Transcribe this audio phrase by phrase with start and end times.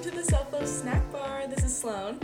[0.00, 1.46] welcome to the Self Love Snack Bar.
[1.46, 2.18] This is Sloan.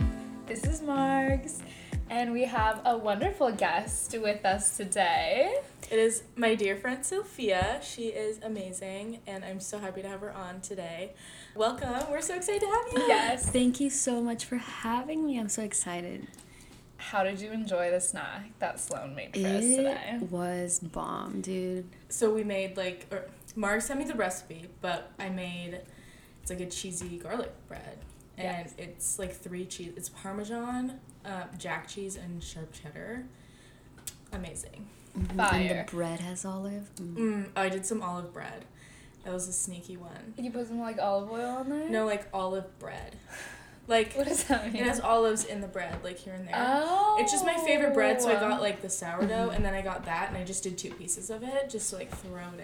[0.47, 1.61] This is Margs,
[2.09, 5.59] and we have a wonderful guest with us today.
[5.91, 7.79] It is my dear friend Sofia.
[7.83, 11.13] She is amazing, and I'm so happy to have her on today.
[11.55, 12.09] Welcome.
[12.09, 13.07] We're so excited to have you.
[13.09, 13.47] Yes.
[13.51, 15.39] Thank you so much for having me.
[15.39, 16.25] I'm so excited.
[16.97, 20.17] How did you enjoy the snack that Sloan made for us today?
[20.19, 21.87] It was bomb, dude.
[22.09, 25.81] So we made like, or Margs sent me the recipe, but I made
[26.49, 27.99] it's like a cheesy garlic bread,
[28.37, 28.73] and Yes.
[28.77, 29.91] it's like three cheese.
[29.97, 33.25] It's Parmesan, uh, Jack cheese, and sharp cheddar.
[34.31, 34.87] Amazing.
[35.17, 35.53] Mhm.
[35.53, 36.89] And the bread has olive.
[36.95, 37.15] Mm.
[37.17, 38.63] Mm, I did some olive bread.
[39.25, 40.33] That was a sneaky one.
[40.37, 41.89] Did you put some like olive oil on there?
[41.89, 43.17] No, like olive bread.
[43.89, 46.55] Like What does that it has olives in the bread, like here and there.
[46.55, 47.17] Oh.
[47.19, 50.05] It's just my favorite bread, so I got like the sourdough, and then I got
[50.05, 52.61] that, and I just did two pieces of it, just to like throw it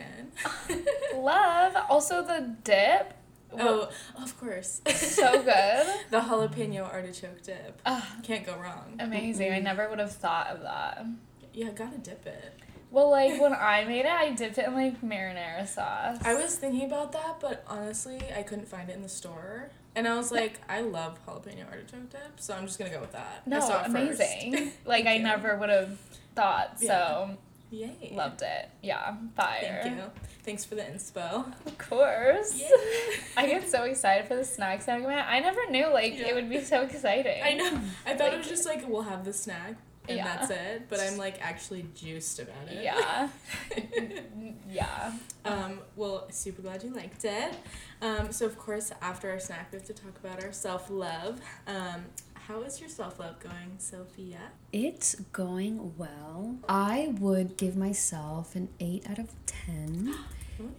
[0.69, 0.85] in.
[1.21, 1.75] love.
[1.89, 3.13] Also the dip.
[3.59, 3.89] Oh,
[4.21, 4.81] of course.
[4.95, 5.87] So good.
[6.09, 7.81] the jalapeno artichoke dip.
[7.85, 8.95] Ah, Can't go wrong.
[8.99, 9.51] amazing.
[9.53, 11.05] I never would have thought of that.
[11.53, 12.53] Yeah, gotta dip it.
[12.91, 16.17] Well, like when I made it, I dipped it in like marinara sauce.
[16.23, 19.69] I was thinking about that, but honestly, I couldn't find it in the store.
[19.95, 23.11] And I was like, I love jalapeno artichoke dip, so I'm just gonna go with
[23.13, 23.45] that.
[23.47, 24.19] No saw it first.
[24.21, 24.71] amazing.
[24.85, 25.97] like I never would have
[26.35, 26.79] thought.
[26.79, 27.35] So Yeah.
[27.73, 28.11] Yay.
[28.13, 28.69] loved it.
[28.81, 29.79] Yeah, fire.
[29.83, 30.03] Thank you.
[30.43, 31.45] Thanks for the inspo.
[31.65, 32.59] Of course.
[32.59, 32.69] Yay.
[33.37, 35.27] I get so excited for the snack segment.
[35.27, 36.27] I never knew like Yeah.
[36.27, 37.41] it would be so exciting.
[37.43, 37.79] I know.
[38.05, 39.75] I thought it was just like we'll have the snack
[40.07, 40.23] and Yeah.
[40.37, 40.89] that's it.
[40.89, 42.83] But I'm like actually juiced about it.
[42.83, 43.29] Yeah.
[44.71, 45.13] yeah.
[45.45, 47.53] um, well, super glad you liked it.
[48.01, 51.39] Um, so of course after our snack we have to talk about our self love.
[51.67, 52.05] Um,
[52.47, 54.51] how is your self love going, Sofia?
[54.71, 56.57] It's going well.
[56.67, 60.13] I would give myself an 8 out of 10.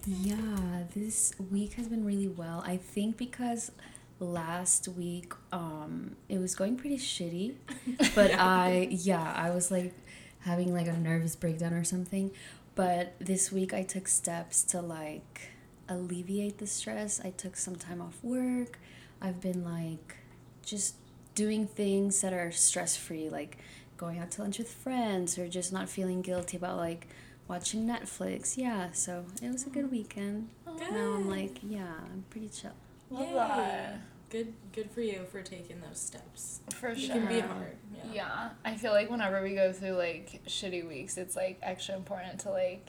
[0.07, 2.63] Yeah, this week has been really well.
[2.65, 3.71] I think because
[4.19, 7.55] last week um it was going pretty shitty,
[8.15, 9.93] but I yeah, I was like
[10.39, 12.31] having like a nervous breakdown or something.
[12.73, 15.49] But this week I took steps to like
[15.89, 17.19] alleviate the stress.
[17.23, 18.79] I took some time off work.
[19.21, 20.15] I've been like
[20.63, 20.95] just
[21.35, 23.57] doing things that are stress free, like
[23.97, 27.07] going out to lunch with friends or just not feeling guilty about like
[27.47, 28.57] watching Netflix.
[28.57, 30.49] Yeah, so it was a good weekend.
[30.65, 30.91] Good.
[30.91, 32.71] Now I'm like, yeah, I'm pretty chill.
[33.09, 33.33] Love Yay.
[33.33, 33.99] that.
[34.29, 36.59] Good good for you for taking those steps.
[36.73, 37.15] For It sure.
[37.15, 37.77] can be hard.
[37.93, 38.11] Yeah.
[38.13, 38.49] Yeah.
[38.65, 42.49] I feel like whenever we go through like shitty weeks, it's like extra important to
[42.49, 42.87] like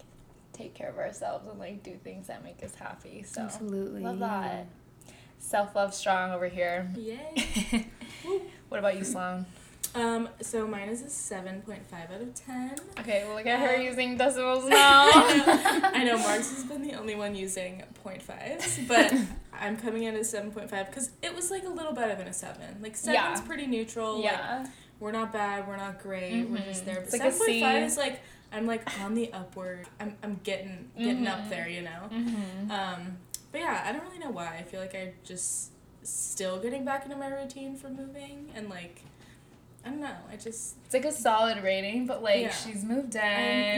[0.53, 3.23] take care of ourselves and like do things that make us happy.
[3.23, 4.01] So Absolutely.
[4.03, 4.27] love yeah.
[4.41, 4.67] that.
[5.39, 6.91] Self love strong over here.
[6.97, 7.87] Yay.
[8.69, 9.47] What about you, Sloan?
[9.95, 12.75] Um, so mine is a seven point five out of ten.
[12.99, 15.09] Okay, well look at her Um, using decimals now.
[15.15, 19.15] I know Margs has been the only one using point fives, but
[19.53, 22.27] I'm coming in at seven point five because it was like a little better than
[22.27, 22.79] a seven.
[22.83, 23.41] Like seven's Yeah.
[23.47, 24.17] pretty neutral.
[24.17, 24.67] Like, yeah.
[24.99, 26.87] we're not bad, we're not great, we're just Mhm.
[26.87, 27.01] there.
[27.03, 28.21] But like a seven point five is like
[28.53, 29.87] I'm like on the upward.
[30.01, 31.51] I'm I'm getting getting up Mhm.
[31.51, 32.09] there, you know.
[32.13, 32.71] Mm-hmm.
[32.71, 33.19] Um,
[33.57, 34.57] but yeah, I don't really know why.
[34.59, 35.71] I feel like I'm just
[36.03, 39.03] still getting back into my routine for moving and like
[39.85, 40.17] I don't know.
[40.31, 42.51] I just It's like a solid rating, but like Yeah.
[42.53, 43.23] she's moved in.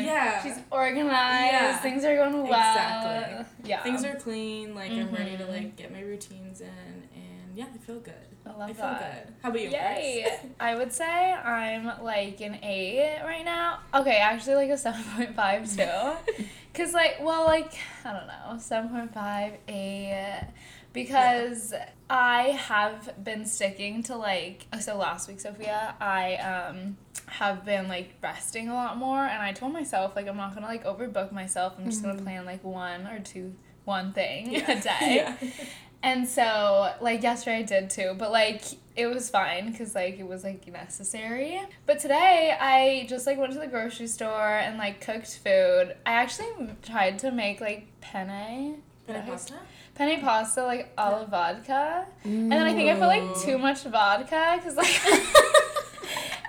[0.04, 0.42] Yeah.
[0.42, 1.52] She's organized.
[1.52, 1.76] Yeah.
[1.78, 2.44] Things are going well.
[2.46, 3.44] Exactly.
[3.68, 3.82] Yeah.
[3.82, 4.74] things are clean.
[4.74, 5.48] Like I'm ready to Mhm.
[5.48, 6.68] like get my routines in,
[7.14, 8.14] and yeah, I feel good.
[8.46, 9.26] I love I feel that.
[9.26, 9.34] good.
[9.42, 9.68] How about you?
[9.70, 10.38] Yay!
[10.60, 13.80] I would say I'm like an eight right now.
[13.94, 16.44] Okay, actually like a seven point five too.
[16.78, 17.72] Cause like, well, like
[18.04, 20.46] I don't know, seven point five, eight,
[20.92, 21.74] because
[22.08, 24.66] I have been sticking to like.
[24.80, 26.96] So last week, Sofia, I um
[27.26, 30.66] have been like resting a lot more, and I told myself like I'm not gonna
[30.66, 31.74] like overbook myself.
[31.78, 34.98] I'm just gonna plan like one or two, one thing a day.
[35.16, 35.36] yeah.
[36.00, 38.62] And so, like, yesterday I did too, but like,
[38.98, 41.60] it was fine because like it was like necessary.
[41.86, 45.94] But today I just like went to the grocery store and like cooked food.
[46.04, 46.48] I actually
[46.82, 48.82] tried to make like penne.
[49.06, 49.54] Penne pasta.
[49.94, 52.06] Penne pasta, like olive vodka.
[52.24, 54.90] And then I think I put like too much vodka because like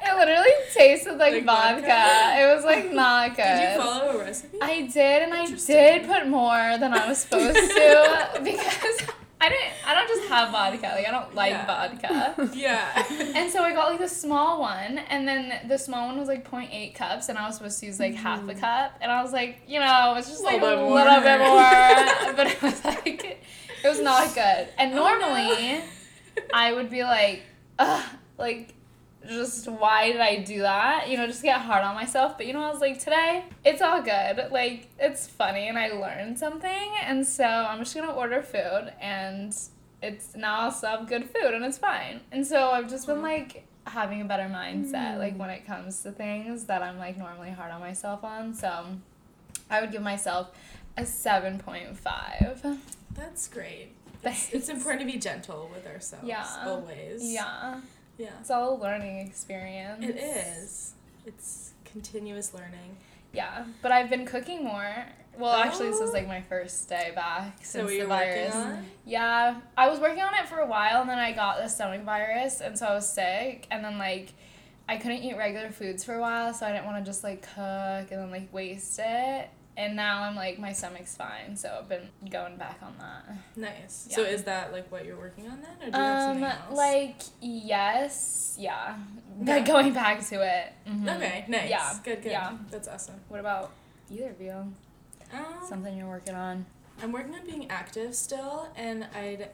[0.01, 1.81] it literally tasted like, Like vodka.
[1.81, 2.41] vodka?
[2.41, 3.43] It was like not good.
[3.59, 4.57] Did you follow a recipe?
[4.61, 9.07] I did, and I did put more than I was supposed to because
[9.41, 9.71] I didn't.
[9.85, 10.91] I don't just have vodka.
[10.95, 11.65] Like I don't like Yeah.
[11.65, 12.49] vodka.
[12.53, 13.05] yeah.
[13.35, 16.49] And so I got like the small one, and then the small one was like
[16.49, 18.59] 0.8 cups, and I was supposed to use like half a mm.
[18.59, 22.33] cup, and I was like, you know, it's just like a Little bit more.
[22.35, 23.23] but it was like,
[23.83, 24.67] it was not good.
[24.77, 25.19] And Oh, no.
[25.19, 25.81] normally,
[26.53, 27.43] I would be like,
[27.77, 28.03] ugh,
[28.37, 28.73] like
[29.29, 31.09] just why did I do that?
[31.09, 32.37] You know, just get hard on myself.
[32.37, 34.51] But you know, I was like, today, it's all good.
[34.51, 36.91] Like, it's funny and I learned something.
[37.03, 39.55] And so I'm just gonna order food and
[40.01, 42.21] it's now I'll still have good food and it's fine.
[42.31, 45.39] And so I've just been like having a better mindset like hmm.
[45.39, 48.53] when it comes to things that I'm like normally hard on myself on.
[48.53, 48.85] So
[49.69, 50.51] I would give myself
[50.97, 52.77] a 7.5.
[53.13, 53.89] That's great.
[54.23, 56.27] It's, it's important to be gentle with ourselves.
[56.27, 56.45] Yeah.
[56.65, 57.23] Always.
[57.23, 57.79] Yeah.
[58.19, 58.27] Yeah.
[58.39, 60.03] It's all a learning experience.
[60.05, 60.93] It is.
[61.25, 62.97] It's continuous learning.
[63.33, 64.93] Yeah, but I've been cooking more.
[65.37, 66.13] Well, actually, this is Oh.
[66.13, 68.55] like my first day back So since were the virus.
[69.05, 72.01] Yeah, I was working on it for a while, and then I got the stomach
[72.03, 74.33] virus, and so I was sick, and then like
[74.89, 77.43] I couldn't eat regular foods for a while, so I didn't want to just like
[77.43, 77.55] cook
[78.11, 79.49] and then like waste it.
[79.77, 83.37] And now I'm like my stomach's fine, so I've been going back on that.
[83.55, 84.07] Nice.
[84.11, 86.43] So is that like what you're working on then, or do you have Um, something
[86.43, 86.77] else?
[86.77, 88.95] like yes, yeah,
[89.41, 89.55] Yeah.
[89.55, 90.73] like going back to it.
[90.87, 91.15] Mhm.
[91.15, 91.45] Okay.
[91.47, 91.69] Nice.
[91.69, 91.93] Yeah.
[92.03, 92.21] Good.
[92.23, 92.31] Good.
[92.31, 92.57] Yeah.
[92.69, 93.21] That's awesome.
[93.29, 93.71] What about
[94.09, 94.73] either of you?
[95.31, 96.65] Um, Something you're working on?
[97.01, 99.49] I'm working on being active still, and I'd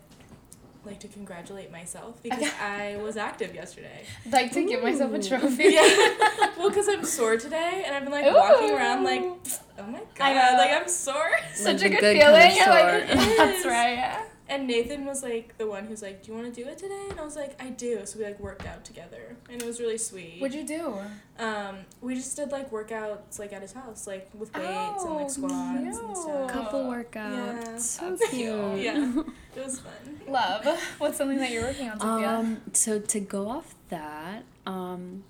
[0.85, 4.05] like to congratulate myself because I was active yesterday.
[4.31, 5.65] Like to give myself a trophy.
[5.65, 5.81] Yeah.
[6.57, 10.37] well, because I'm sore today, and I've been like walking around like, oh my god,
[10.37, 11.31] I like I'm sore.
[11.53, 12.55] Such Like a good, good kind feeling.
[12.55, 13.37] You're like, sore.
[13.37, 13.65] That's is.
[13.65, 14.25] right.
[14.47, 17.05] And Nathan was like the one who's like, "Do you want to do it today?"
[17.09, 19.79] And I was like, "I do." So we like worked out together, and it was
[19.79, 20.39] really sweet.
[20.39, 20.93] What'd you do?
[21.43, 25.15] Um, we just did like workouts like at his house, like with weights and Oh,
[25.15, 26.51] like squats and stuff.
[26.51, 27.03] Couple Yeah.
[27.03, 27.79] workouts.
[27.79, 28.53] So That's cute.
[28.53, 28.79] cute.
[28.85, 29.13] Yeah,
[29.55, 29.93] it was fun.
[30.27, 30.65] Love.
[30.99, 32.29] What's something that you're working on, Sofia?
[32.29, 35.23] Um, so to go off that, um,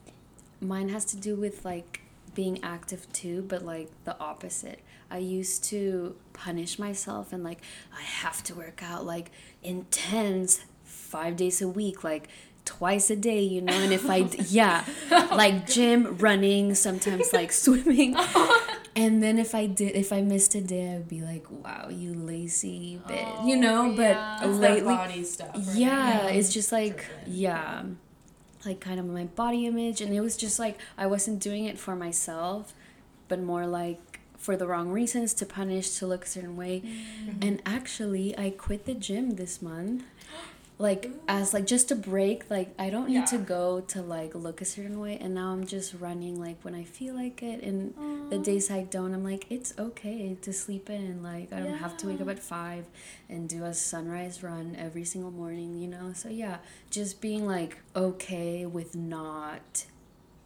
[0.60, 2.02] mine has to do with like
[2.34, 4.80] being active too, but like the opposite.
[5.12, 7.62] I used to punish myself and like
[7.98, 9.32] I have to work out like
[9.64, 12.28] intense five days a week, like
[12.66, 13.74] twice a day, you know.
[13.74, 14.18] And if I
[14.50, 18.16] yeah, oh like gym, running, sometimes like swimming.
[18.98, 21.90] And then if I did, if I missed a day, I would be like, "Wow,
[21.90, 23.86] you lazy bitch," you Oh, know.
[23.92, 24.38] yeah.
[24.40, 25.54] But It's lately, body stuff.
[25.54, 25.76] right?
[25.76, 27.84] yeah, it's just like yeah,
[28.66, 31.78] like kind of my body image, and it was just like I wasn't doing it
[31.78, 32.74] for myself,
[33.28, 34.15] but more like
[34.46, 36.84] for the wrong reasons to punish to look a certain way.
[36.86, 37.40] Mm-hmm.
[37.42, 40.04] And actually, I quit the gym this month.
[40.78, 44.60] Like as like just a break, like I don't need to go to like look
[44.60, 47.94] a certain way, and now I'm just running like when I feel like it, and
[48.30, 51.24] the days I don't, I'm like it's okay to sleep in.
[51.24, 52.84] Like I don't have to wake up at five
[53.30, 56.12] and do a sunrise run every single morning, you know?
[56.14, 56.58] So yeah,
[56.90, 59.86] just being like okay with not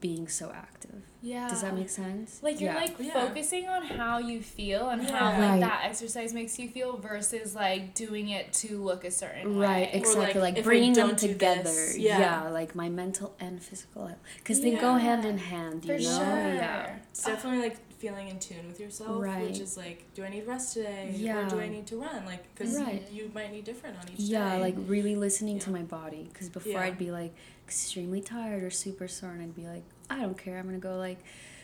[0.01, 1.03] being so active.
[1.21, 1.49] Yeah.
[1.49, 2.41] Does that make sense?
[2.41, 2.79] like you're yeah.
[2.79, 3.11] like Yeah.
[3.13, 5.59] focusing on how you feel and how like Right.
[5.59, 9.65] that exercise makes you feel versus like doing it to look a certain way.
[9.67, 10.41] Right, Or, exactly.
[10.41, 11.73] like, Like, bringing them together.
[11.97, 12.19] yeah.
[12.19, 12.49] yeah.
[12.49, 15.83] like my mental and physical health, because they go hand in hand.
[15.83, 16.53] You For know, sure.
[16.53, 16.95] yeah.
[17.11, 19.43] It's definitely like feeling in tune with yourself, Right.
[19.45, 21.45] which is like, do I need rest today, Yeah.
[21.45, 22.25] or do I need to run?
[22.25, 23.05] Like, because Right.
[23.11, 24.55] you might need different on each Yeah, day.
[24.55, 26.29] Yeah, like really listening to my body.
[26.31, 26.83] Because before Yeah.
[26.83, 27.33] I'd be like
[27.69, 30.57] extremely tired or super sore, and I'd be like, I don't care.
[30.57, 31.19] I'm gonna go like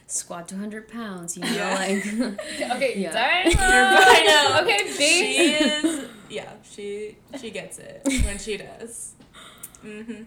[0.06, 1.36] squat 200 pounds.
[1.36, 1.74] You know, Yeah.
[1.74, 2.06] like
[2.76, 3.12] Okay, Yeah.
[3.12, 3.56] darn.
[3.58, 4.62] I know.
[4.62, 4.92] Okay, B.
[4.94, 6.08] She is.
[6.30, 9.14] Yeah, she she gets it when she does.
[9.84, 10.24] Mm-hmm.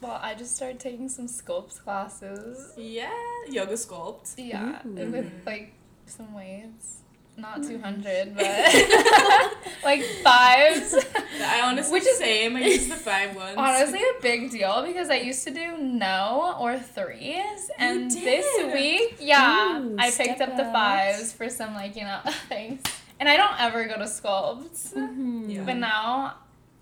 [0.00, 2.72] Well, I just started taking some sculpts classes.
[2.76, 3.10] Yeah,
[3.48, 4.34] yoga sculpt.
[4.38, 4.90] Yeah, Ooh.
[4.94, 5.46] with Mhm.
[5.46, 5.72] like
[6.06, 6.98] some weights.
[7.38, 8.44] Not 200, but
[9.84, 10.92] like fives.
[11.40, 12.56] I honestly Which is- same.
[12.56, 13.54] I use the five ones.
[13.56, 19.16] Honestly, a big deal because I used to do no or threes, and this week,
[19.20, 22.18] yeah, Ooh, I picked step up the fives for some like you know
[22.48, 22.82] things.
[23.20, 25.48] And I don't ever go to sculpts, Mhm.
[25.54, 25.62] Yeah.
[25.64, 26.34] but now,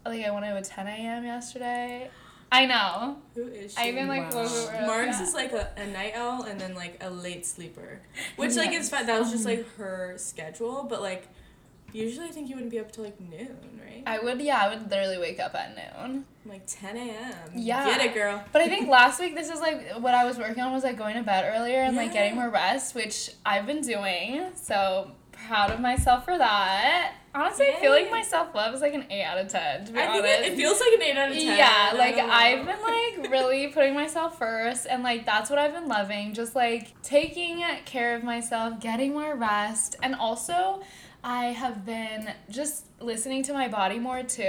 [0.07, 1.25] like I went to a 10 a.m.
[1.25, 2.11] yesterday.
[2.53, 3.17] I know.
[3.35, 3.79] Who is she?
[3.79, 4.43] I even like Wow.
[4.45, 4.89] woke up early.
[4.89, 5.23] Margs Yeah.
[5.23, 8.01] is like a, a night owl and then like a late sleeper,
[8.37, 8.89] which like is Yes.
[8.91, 9.07] fine.
[9.07, 11.29] That was just like her schedule, but like
[11.93, 14.03] usually I think you wouldn't be up till like noon, right?
[14.07, 16.25] I would, yeah, I would literally wake up at noon.
[16.45, 17.35] like 10 a.m.
[17.55, 17.85] Yeah.
[17.87, 18.45] Get it, girl.
[18.53, 20.97] But I think last week, this is like what I was working on was like
[20.97, 24.47] going to bed earlier and like getting more rest, which I've been doing.
[24.55, 27.15] So proud of myself for that.
[27.37, 29.93] Honestly, I feel like my self love is like an 8 out of 10, to
[29.93, 30.23] be I honest.
[30.23, 31.59] think it, it feels like an 8 out of 10.
[31.59, 32.17] Yeah, like.
[32.17, 36.33] I've been like really putting myself first, and like that's what I've been loving.
[36.33, 40.83] Just like taking care of myself, getting more rest, and also
[41.23, 44.43] I have been just listening to my body more too,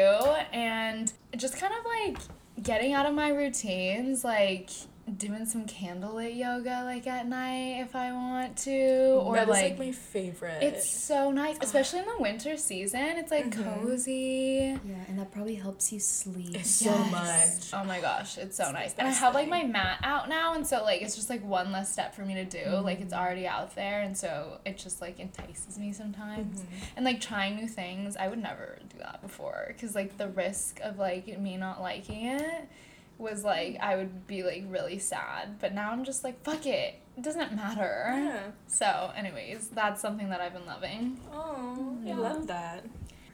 [0.54, 2.18] and just kind of like
[2.64, 4.70] getting out of my routines, like
[5.16, 9.64] doing some candlelit yoga like at night if I want to, or that is, like,
[9.72, 10.62] like my favorite.
[10.62, 13.00] it's so nice, especially in the winter season.
[13.18, 13.64] It's like Mhm.
[13.64, 14.78] cozy.
[14.86, 16.56] Yeah, and that probably helps you sleep.
[16.56, 17.72] It's so Yes.
[17.72, 17.80] much.
[17.82, 18.94] Oh my gosh, it's so It's nice.
[18.98, 21.44] And I best have like my mat out now, and so like it's just like
[21.46, 22.70] one less step for me to do.
[22.84, 26.62] Like it's already out there, and so it just like entices me sometimes.
[26.62, 26.66] Mhm.
[26.98, 30.80] And like trying new things, I would never do that before because like the risk
[30.84, 32.68] of like me not liking it
[33.18, 35.60] was like I would be like really sad.
[35.60, 38.06] But now I'm just like fuck it, it doesn't matter.
[38.14, 38.40] Yeah.
[38.68, 41.20] So, anyways, that's something that I've been loving.
[41.34, 42.86] Oh, I love that.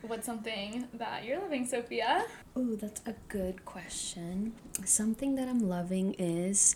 [0.02, 2.26] What's something that you're loving, Sofia?
[2.58, 4.52] Oh, that's a good question.
[4.84, 6.76] Something that I'm loving is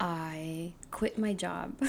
[0.00, 1.74] I quit my job.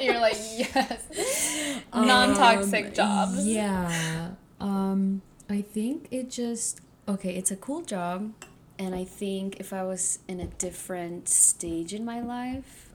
[0.00, 3.28] you're like yes, non-toxic Um, job.
[3.40, 4.30] Yeah.
[4.60, 7.34] Um, I think it just okay.
[7.34, 8.32] It's a cool job,
[8.78, 12.90] and I think if I was in a different stage in my life,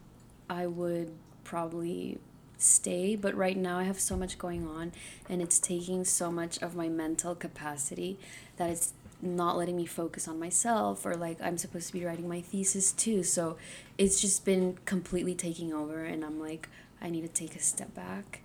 [0.50, 1.12] I would
[1.44, 2.20] probably
[2.58, 3.16] stay.
[3.16, 4.94] But right now, I have so much going on,
[5.30, 8.18] and it's taking so much of my mental capacity
[8.58, 12.28] that it's not letting me focus on myself or like I'm supposed to be writing
[12.28, 13.24] my thesis too.
[13.24, 13.58] So
[13.98, 16.68] it's just been completely taking over and I'm like
[17.02, 18.42] I need to take a step back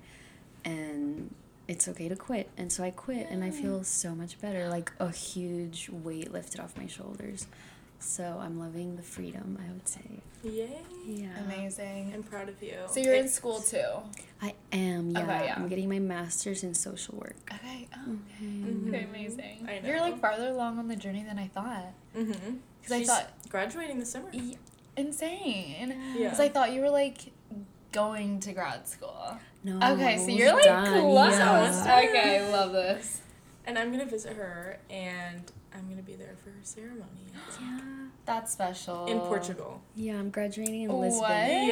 [0.64, 1.34] and
[1.68, 2.48] it's okay to quit.
[2.56, 6.60] And so I quit and I feel so much better, like a huge weight lifted
[6.60, 7.46] off my shoulders.
[8.00, 10.22] So I'm loving the freedom, I would say.
[10.44, 10.78] Yay.
[11.04, 11.28] Yeah.
[11.44, 12.12] Amazing.
[12.14, 12.74] I'm proud of you.
[12.88, 13.82] So you're in school too.
[14.40, 15.18] I am, yeah.
[15.22, 15.54] Okay, yeah.
[15.56, 17.34] I'm getting my master's in social work.
[17.52, 17.88] Okay.
[17.96, 18.88] Oh, Mhm.
[18.88, 19.02] okay.
[19.04, 19.66] Amazing.
[19.68, 21.92] I You're like farther along on the journey than I thought.
[22.16, 22.58] Mhm.
[22.82, 24.30] 'Cause I thought- graduating this summer.
[24.32, 24.54] Y-
[24.96, 25.94] insane.
[26.16, 26.24] Yeah.
[26.24, 27.32] Because I thought you were like
[27.92, 29.36] going to grad school.
[29.64, 29.76] No.
[29.94, 31.36] okay, so you're like done, close.
[31.38, 32.00] yeah.
[32.08, 33.20] Okay, I love this.
[33.66, 35.42] And I'm gonna visit her, and
[35.74, 37.04] I'm gonna be there for her ceremony
[37.60, 37.80] Yeah.
[38.24, 39.06] That's special.
[39.06, 39.80] in Portugal.
[39.94, 41.20] Yeah, I'm graduating in Lisbon.
[41.22, 41.30] What?
[41.48, 41.68] Lisbon.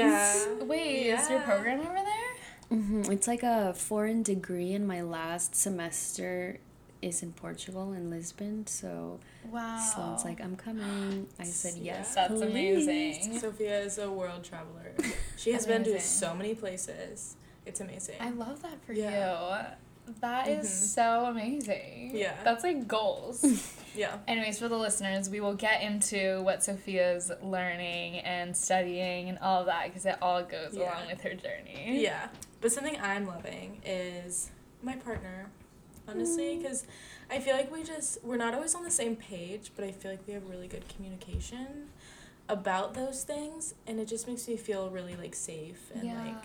[0.58, 0.64] Yeah.
[0.64, 2.78] Wait, is your program over there?
[2.78, 6.58] hmm It's like a foreign degree, and my last semester
[7.02, 8.66] is in Portugal in Lisbon.
[8.66, 9.78] So Wow.
[9.78, 11.26] Sloan's like, I'm coming.
[11.38, 11.94] I said Yeah.
[11.98, 12.14] yes.
[12.14, 12.42] That's please."
[12.86, 13.38] amazing.
[13.40, 14.94] Sofia is a world traveler.
[15.36, 17.36] She has been to so many places.
[17.66, 18.16] It's amazing.
[18.20, 19.58] I love that for Yeah.
[19.68, 20.14] you.
[20.20, 20.70] That is Mhm.
[20.94, 22.12] so amazing.
[22.14, 22.36] Yeah.
[22.44, 23.44] That's like goals.
[23.94, 24.18] yeah.
[24.28, 29.60] Anyways, for the listeners, we will get into what Sofia's learning and studying and all
[29.60, 30.84] of that because it all goes Yeah.
[30.84, 32.00] along with her journey.
[32.02, 32.28] Yeah.
[32.60, 34.50] But something I'm loving is
[34.82, 35.50] my partner.
[36.08, 36.62] Honestly, mm.
[36.62, 36.84] because
[37.30, 40.10] I feel like we just, we're not always on the same page, but I feel
[40.12, 41.88] like we have really good communication
[42.48, 43.74] about those things.
[43.86, 46.22] And it just makes me feel really like safe and Yeah.
[46.22, 46.44] like,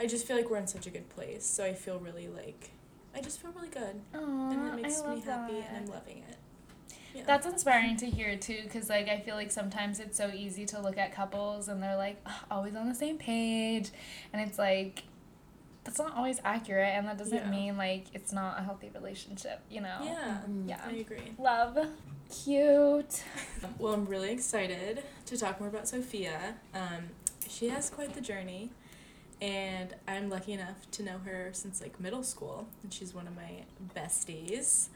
[0.00, 1.44] I just feel like we're in such a good place.
[1.44, 2.70] So I feel really like,
[3.14, 4.00] I just feel really good.
[4.14, 5.70] Aw, and it makes me happy that.
[5.70, 6.36] and I'm loving it.
[7.14, 7.22] Yeah.
[7.26, 10.80] That's inspiring to hear too, because like I feel like sometimes it's so easy to
[10.80, 13.90] look at couples and they're like "Ugh, always on the same page,
[14.32, 15.02] and it's like
[15.88, 17.50] that's not always accurate, and that doesn't Yeah.
[17.50, 19.98] mean like it's not a healthy relationship, you know?
[20.04, 20.40] yeah.
[20.66, 20.80] Yeah.
[20.86, 21.32] I agree.
[21.38, 21.78] Love.
[22.44, 23.22] Cute.
[23.78, 26.54] Well, I'm really excited to talk more about Sofia.
[26.74, 27.08] Um,
[27.48, 28.70] she has quite the journey,
[29.40, 33.34] and I'm lucky enough to know her since like middle school, and she's one of
[33.34, 33.64] my
[33.96, 34.88] besties.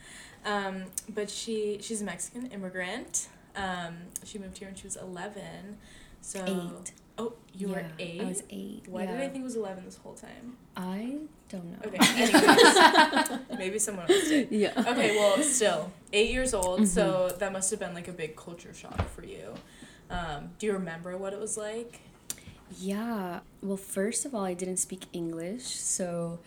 [0.44, 3.28] Um, but she she's a Mexican immigrant.
[3.56, 3.94] Um,
[4.24, 5.78] she moved here when she was 11.
[6.20, 6.92] So Eight.
[7.22, 8.20] Oh, you were Yeah, eight.
[8.20, 8.84] I was eight.
[8.88, 9.16] Why did.
[9.20, 10.56] I think it was 11 this whole time?
[10.76, 11.78] I don't know.
[11.86, 11.98] Okay.
[12.22, 14.50] Anyways, maybe someone else did.
[14.50, 14.72] Yeah.
[14.76, 17.38] Okay, well, still eight years old, so Mm-hmm.
[17.38, 19.54] that must have been like a big culture shock for you.
[20.10, 22.00] Um, do you remember what it was like?
[22.78, 23.40] Yeah.
[23.62, 26.38] Well, first of all, I didn't speak English, so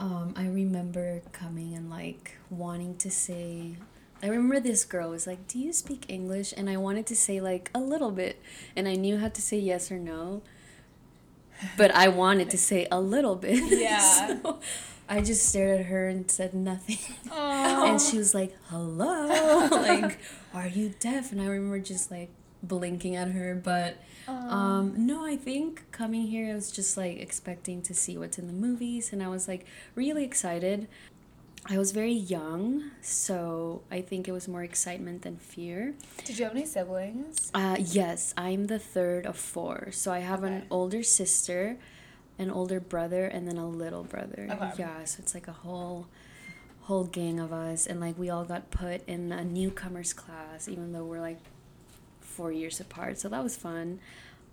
[0.00, 3.76] um, I remember coming and like wanting to say.
[4.22, 7.40] I remember this girl was like, "Do you speak English?" And I wanted to say
[7.40, 8.40] like a little bit,
[8.76, 10.42] and I knew how to say yes or no.
[11.76, 13.62] But I wanted to say a little bit.
[13.78, 13.98] Yeah.
[14.42, 14.58] so
[15.08, 16.98] I just stared at her and said nothing.
[17.28, 17.88] Aww.
[17.88, 20.18] And she was like, hello, like,
[20.52, 21.32] are you deaf?
[21.32, 22.30] And I remember just like
[22.62, 23.54] blinking at her.
[23.54, 23.96] But
[24.28, 28.46] um, no, I think coming here, I was just like expecting to see what's in
[28.46, 29.12] the movies.
[29.12, 30.88] And I was like really excited.
[31.70, 35.94] I was very young, so I think it was more excitement than fear.
[36.24, 37.50] Did you have any siblings?
[37.52, 39.88] Uh, yes, I'm the third of four.
[39.92, 41.76] So I have an older sister,
[42.38, 44.48] an older brother, and then a little brother.
[44.50, 44.70] Okay.
[44.78, 46.06] Yeah, so it's like a whole
[46.82, 50.90] whole gang of us and like we all got put in a newcomers class even
[50.94, 51.36] though we're like
[52.22, 53.18] four years apart.
[53.18, 54.00] So that was fun.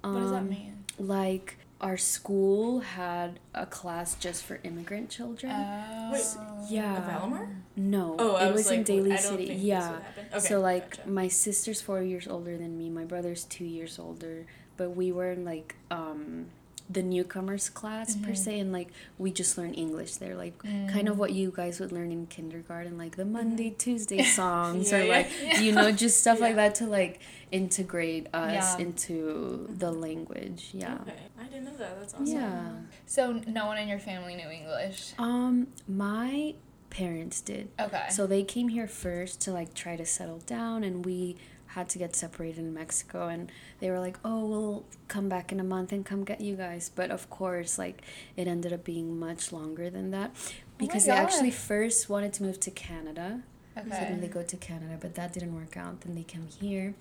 [0.01, 0.83] what does that Um, mean?
[0.99, 5.51] Like our school had a class just for immigrant children.
[5.53, 6.09] Oh.
[6.13, 6.23] Wait,
[6.69, 6.97] yeah.
[6.97, 7.47] A Valamar?
[7.75, 9.47] No, Oh, I it was, was in Daly I don't City.
[9.47, 9.91] think this yeah.
[9.91, 10.01] would.
[10.35, 11.09] Okay, so like gotcha.
[11.09, 12.89] my sister's four years older than me.
[12.89, 14.45] My brother's two years older.
[14.77, 16.47] But we were in like um
[16.89, 18.37] the newcomers class per Mhm.
[18.37, 20.87] se, and like we just learned English there, like Mm.
[20.89, 24.97] kind of what you guys would learn in kindergarten, like the Monday Tuesday songs Yeah,
[24.99, 25.11] or yeah.
[25.15, 27.19] like you know just stuff like that to like
[27.51, 28.85] integrate us Yeah.
[28.85, 30.69] into the language.
[30.73, 30.95] Yeah.
[31.01, 31.99] Okay, I didn't know that.
[31.99, 32.27] That's awesome.
[32.27, 32.69] Yeah.
[33.05, 35.13] So no one in your family knew English.
[35.17, 36.53] Um, my
[36.91, 37.69] parents did.
[37.79, 38.05] Okay.
[38.11, 41.37] So they came here first to like try to settle down, and we
[41.75, 43.27] had to get separated in Mexico.
[43.27, 46.55] And they were like, "Oh, we'll come back in a month and come get you
[46.55, 48.01] guys." But of course, like
[48.35, 50.31] it ended up being much longer than that
[50.77, 53.41] because they actually first wanted to move to Canada.
[53.77, 53.89] Okay.
[53.89, 56.01] So then they go to Canada, but that didn't work out.
[56.01, 56.95] Then they come here.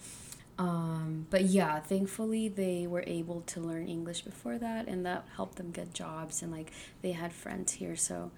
[0.59, 5.57] Um, but yeah, thankfully they were able to learn English before that, and that helped
[5.57, 6.43] them get jobs.
[6.43, 8.33] And like they had friends here, so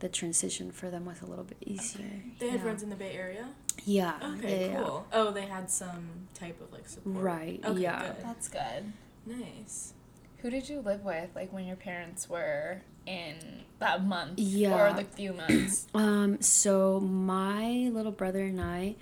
[0.00, 2.22] the transition for them was a little bit easier.
[2.38, 2.62] They had yeah.
[2.62, 3.48] friends in the Bay Area.
[3.84, 4.14] Yeah.
[4.38, 4.82] Okay, yeah, yeah.
[4.84, 5.06] cool.
[5.12, 7.16] Oh, they had some type of like support.
[7.24, 8.02] Right, Okay, yeah.
[8.14, 8.24] good.
[8.24, 8.92] That's good.
[9.26, 9.94] Nice.
[10.38, 13.34] Who did you live with, like when your parents were in
[13.80, 14.74] that month Yeah.
[14.74, 15.86] or the few months?
[15.94, 18.94] Um, so my little brother and I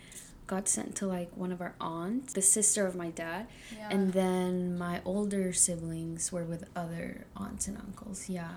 [0.46, 3.88] got sent to like one of our aunts, the sister of my dad, Yeah.
[3.90, 8.28] and then my older siblings were with other aunts and uncles.
[8.28, 8.56] Yeah.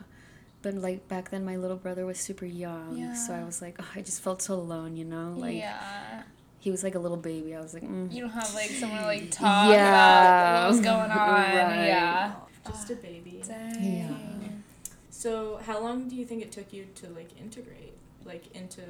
[0.62, 3.88] But like back then my little brother was super young, so I was like, oh,
[3.96, 5.34] I just felt so alone, you know?
[5.38, 6.24] Like yeah.
[6.60, 7.56] he was like a little baby.
[7.56, 8.12] I was like, mm.
[8.12, 11.18] You don't have like someone to like talk about what was going on.
[11.18, 11.86] Right.
[11.88, 12.34] Yeah.
[12.68, 13.42] Just a baby.
[13.48, 14.64] Dang.
[15.10, 17.94] So, how long do you think it took you to like integrate,
[18.26, 18.82] like into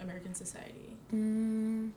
[0.00, 0.96] American society?
[1.12, 1.90] Mm,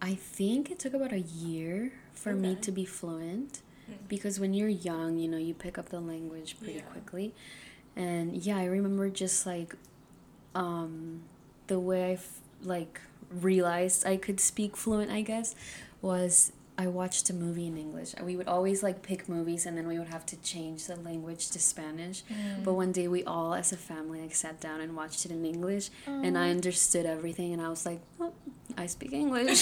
[0.00, 3.60] I think it took about a year for me to be fluent
[3.90, 4.08] Mm.
[4.08, 6.80] because when you're young, you know, you pick up the language pretty Yeah.
[6.92, 7.34] quickly.
[7.96, 9.76] And yeah, I remember just like
[10.54, 11.22] um,
[11.66, 15.54] the way I f- like realized I could speak fluent, I guess,
[16.02, 18.14] was I watched a movie in English.
[18.20, 21.50] We would always like pick movies and then we would have to change the language
[21.50, 22.24] to Spanish.
[22.24, 22.64] Mm.
[22.64, 25.44] But one day we all as a family like sat down and watched it in
[25.44, 28.32] English and I understood everything and I was like, oh,
[28.76, 29.60] I speak English.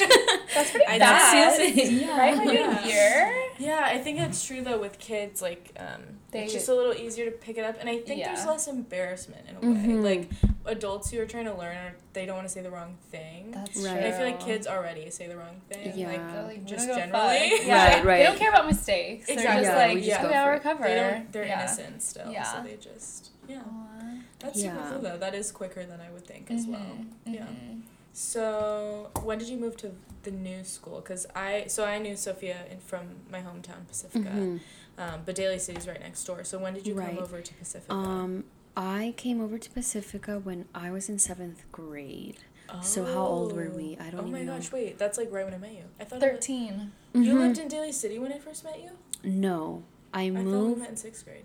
[0.55, 1.61] That's pretty I fast.
[1.77, 2.19] Yeah.
[2.19, 2.37] Right?
[2.37, 2.85] Like Yeah.
[2.85, 3.35] a year?
[3.59, 5.43] Yeah, I think it's true though with kids.
[5.43, 8.25] Like, um, They- it's just a little easier to pick it up, and I think
[8.25, 9.67] there's less embarrassment in a way.
[9.81, 10.03] Mhm.
[10.03, 10.31] Like
[10.65, 13.51] adults who are trying to learn, are, they don't want to say the wrong thing.
[13.51, 13.97] That's Right.
[13.99, 15.93] and I feel like kids already say the wrong thing.
[15.95, 16.09] Yeah.
[16.09, 17.53] Like, They're like, just don't generally.
[17.67, 17.95] Yeah.
[17.97, 18.17] Right, right.
[18.19, 19.27] They don't care about mistakes.
[19.27, 19.65] They're Exactly.
[19.65, 20.53] just Yeah, like, we just yeah, go we for will it.
[20.53, 20.85] recover.
[20.85, 21.33] They don't.
[21.33, 21.59] They're yeah.
[21.61, 22.31] innocent still.
[22.33, 22.43] Yeah.
[22.45, 23.59] So they just yeah.
[23.59, 24.19] Aw.
[24.39, 25.19] That's super cool though.
[25.19, 26.81] That is quicker than I would think as well.
[26.81, 27.43] Mhm, Yeah.
[27.43, 27.82] mhm.
[28.13, 31.01] So when did you move to the new school?
[31.01, 34.61] Cause I so I knew Sofia in, from my hometown Pacifica, Mhm.
[34.99, 36.45] um, but Daly City's right next door.
[36.45, 37.09] So when did you Right.
[37.15, 37.93] come over to Pacifica?
[37.93, 38.45] Um,
[38.77, 42.39] I came over to Pacifica when I was in seventh grade.
[42.81, 43.99] so how old were we?
[44.01, 44.55] I don't Oh my even know.
[44.57, 44.73] gosh!
[44.73, 45.85] Wait, that's like right when I met you.
[46.01, 46.93] I thought it was- Thirteen.
[47.13, 47.39] you Mhm.
[47.41, 48.91] lived in Daly City when I first met you.
[49.23, 49.83] No,
[50.15, 50.49] I moved.
[50.49, 51.45] I thought we met in sixth grade.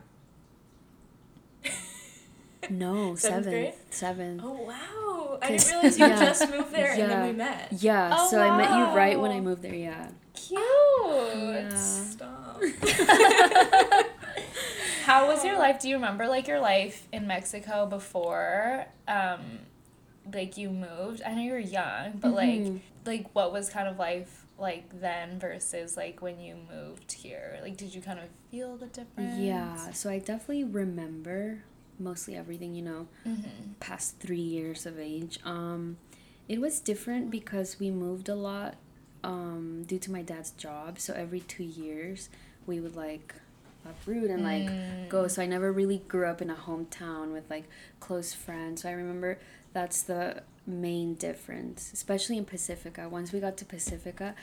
[2.70, 3.76] No, Seventh seventh.
[3.94, 4.42] Seventh.
[4.44, 5.40] Oh wow!
[5.42, 6.20] I didn't realize you yeah.
[6.26, 7.68] just moved there and then we met.
[7.80, 9.74] Yeah, Oh, so I met you right when I moved there.
[9.76, 10.10] Yeah.
[10.34, 10.60] Cute.
[10.60, 11.76] Yeah.
[11.76, 12.62] Stop.
[15.04, 15.80] How was your life?
[15.80, 19.40] Do you remember like your life in Mexico before um
[20.34, 21.22] like you moved?
[21.26, 22.80] I know you were young, but like Mhm.
[23.06, 27.60] like what was kind of life like then versus like when you moved here?
[27.62, 29.38] Like did you kind of feel the difference?
[29.40, 31.64] Yeah, so I definitely remember
[32.00, 33.74] mostly everything, you know, Mm-hmm.
[33.80, 35.40] past three years of age.
[35.44, 35.98] Um,
[36.48, 38.76] it was different because we moved a lot
[39.24, 41.00] um, due to my dad's job.
[41.00, 42.30] So every two years,
[42.66, 43.36] we would like
[43.86, 45.10] uproot and like Mm.
[45.10, 45.28] go.
[45.28, 47.66] So I never really grew up in a hometown with like
[48.00, 48.82] close friends.
[48.84, 49.40] So I remember
[49.74, 53.08] that's the main difference, especially in Pacifica.
[53.10, 54.36] Once we got to Pacifica,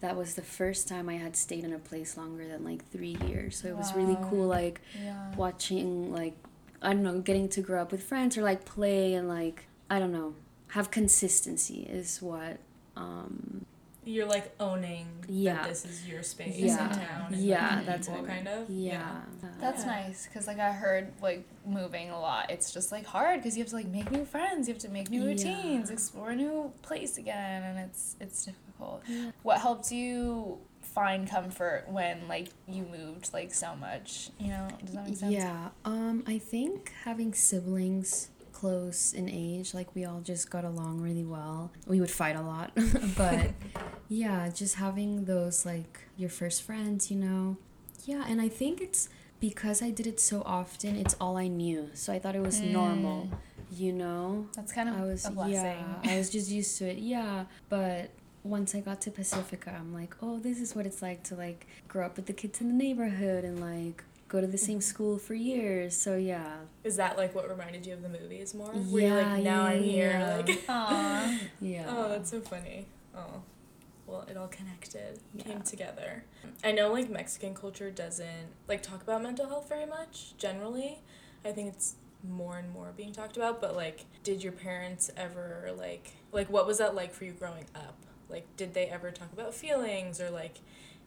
[0.00, 3.16] that was the first time I had stayed in a place longer than like three
[3.26, 3.56] years.
[3.58, 5.34] So it was really cool, like Yeah.
[5.36, 6.36] watching like
[6.82, 9.98] I don't know, getting to grow up with friends or like play and like I
[9.98, 10.34] don't know,
[10.68, 12.58] have consistency is what
[12.96, 13.64] um
[14.04, 15.54] You're like owning Yeah.
[15.54, 16.88] that this is your space Yeah.
[16.88, 17.32] in town.
[17.34, 18.70] And yeah, like, that's people what I kind of.
[18.70, 19.20] Yeah.
[19.60, 19.90] That's Yeah.
[19.90, 22.50] nice because like I heard like moving a lot.
[22.50, 24.68] It's just like hard because you have to like make new friends.
[24.68, 25.28] You have to make new Yeah.
[25.30, 29.02] routines, explore a new place again, and it's it's difficult.
[29.08, 29.30] Yeah.
[29.42, 30.58] What helped you
[30.96, 34.30] find comfort when like you moved like so much?
[34.40, 35.32] You know, does that make sense?
[35.32, 35.68] Yeah.
[35.84, 41.24] Um I think having siblings close in age, like we all just got along really
[41.24, 41.70] well.
[41.86, 42.70] We would fight a lot,
[43.16, 43.50] but
[44.08, 47.58] yeah, just having those like your first friends, you know.
[48.06, 51.90] Yeah, and I think it's because I did it so often, it's all I knew.
[51.92, 53.28] So I thought it was normal,
[53.70, 54.46] you know?
[54.56, 55.54] That's kind of I was a blessing.
[55.54, 56.98] yeah, I was just used to it.
[56.98, 58.10] Yeah, but
[58.46, 61.66] once I got to Pacifica, I'm like, "Oh, this is what it's like to like
[61.88, 64.82] grow up with the kids in the neighborhood and like go to the same mm-hmm.
[64.82, 66.56] school for years." So yeah.
[66.84, 68.72] Is that like what reminded you of the movies more?
[68.74, 70.36] Yeah, like now I'm here yeah.
[70.36, 71.38] like Aw.
[71.60, 71.86] Yeah.
[71.88, 72.86] Oh, that's so funny.
[73.14, 73.42] Oh.
[74.06, 75.42] Well, it all connected, Yeah.
[75.42, 76.22] came together.
[76.62, 81.00] I know like Mexican culture doesn't like talk about mental health very much generally.
[81.44, 85.70] I think it's more and more being talked about, but like did your parents ever
[85.76, 87.96] like like what was that like for you growing up?
[88.28, 90.58] Like did they ever talk about feelings or like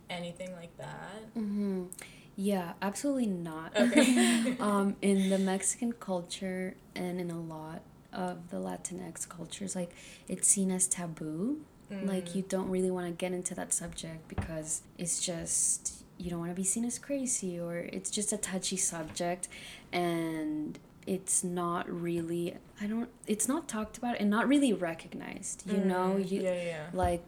[0.09, 1.33] anything like that?
[1.37, 1.87] Mhm.
[2.35, 3.75] Yeah, absolutely not.
[3.77, 4.55] Okay.
[4.59, 7.81] um, in the Mexican culture and in a lot
[8.13, 9.91] of the Latinx cultures, like
[10.27, 11.59] it's seen as taboo.
[12.03, 16.39] Like you don't really want to get into that subject because it's just you don't
[16.39, 19.47] want to be seen as crazy or it's just a touchy subject
[19.91, 20.77] and
[21.15, 26.07] it's not really I don't it's not talked about and not really recognized, you know?
[26.17, 27.23] Mm, You yeah, yeah, like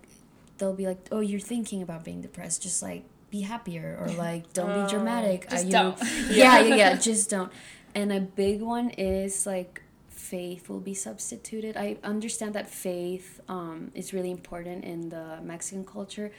[0.57, 3.03] they'll be like, "Oh, you're thinking about being depressed, just like
[3.35, 5.97] be happier or like don't Oh, be dramatic." Just you don't.
[6.29, 7.51] yeah, yeah, yeah, just don't.
[7.95, 11.75] And a big one is like faith will be substituted.
[11.75, 16.31] I understand that faith um, is really important in the Mexican culture,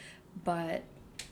[0.45, 0.79] but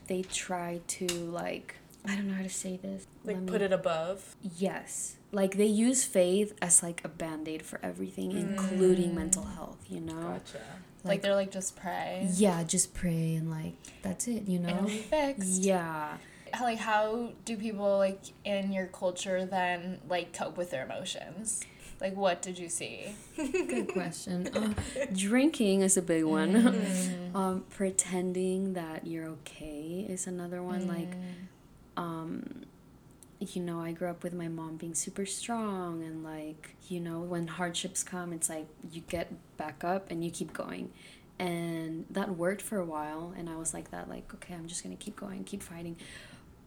[0.09, 1.07] they try to
[1.43, 1.77] like
[2.09, 3.07] I don't know how to say this.
[3.25, 4.37] Like Let me- put it above.
[4.59, 5.17] Yes.
[5.33, 10.21] Like they use faith as like a band-aid for everything, including mental health, you know?
[10.21, 10.61] Gotcha.
[11.05, 12.29] like, they're like just pray.
[12.35, 14.71] Yeah, just pray and like that's it, you know?
[14.71, 15.63] it'll be fixed.
[15.63, 16.17] Yeah.
[16.53, 21.61] How- Like how do people like in your culture then like cope with their emotions?
[22.01, 23.15] Like what did you see?
[23.37, 24.49] Good question.
[24.49, 24.73] Uh,
[25.13, 26.55] drinking is a big one.
[26.55, 27.35] Mm.
[27.37, 30.89] um, pretending that you're okay is another one.
[30.89, 31.13] Like,
[32.01, 32.65] um,
[33.39, 37.21] you know, I grew up with my mom being super strong, and like, you know,
[37.21, 40.91] when hardships come, it's like you get back up and you keep going.
[41.39, 44.83] And that worked for a while, and I was like that, like, okay, I'm just
[44.83, 45.97] gonna keep going, keep fighting.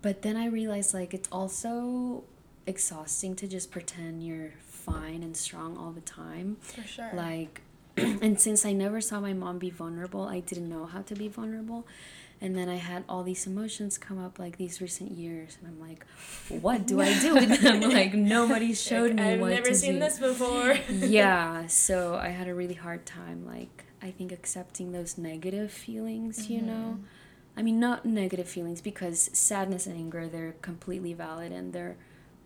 [0.01, 2.23] But then I realized, like, it's also
[2.65, 6.57] exhausting to just pretend you're fine and strong all the time.
[6.61, 7.11] For sure.
[7.13, 7.61] Like,
[7.97, 11.27] and since I never saw my mom be vulnerable, I didn't know how to be
[11.27, 11.85] vulnerable.
[12.43, 15.79] And then I had all these emotions come up like these recent years, and I'm
[15.79, 16.05] like,
[16.61, 17.79] what do I do with them?
[17.89, 19.57] like nobody showed Like, me I've what to do.
[19.59, 20.77] I've never seen this before.
[20.89, 26.49] yeah, so I had a really hard time, like I think accepting those negative feelings.
[26.49, 27.03] You know, mm-hmm.
[27.55, 31.95] I mean not negative feelings because sadness and anger they're completely valid and they're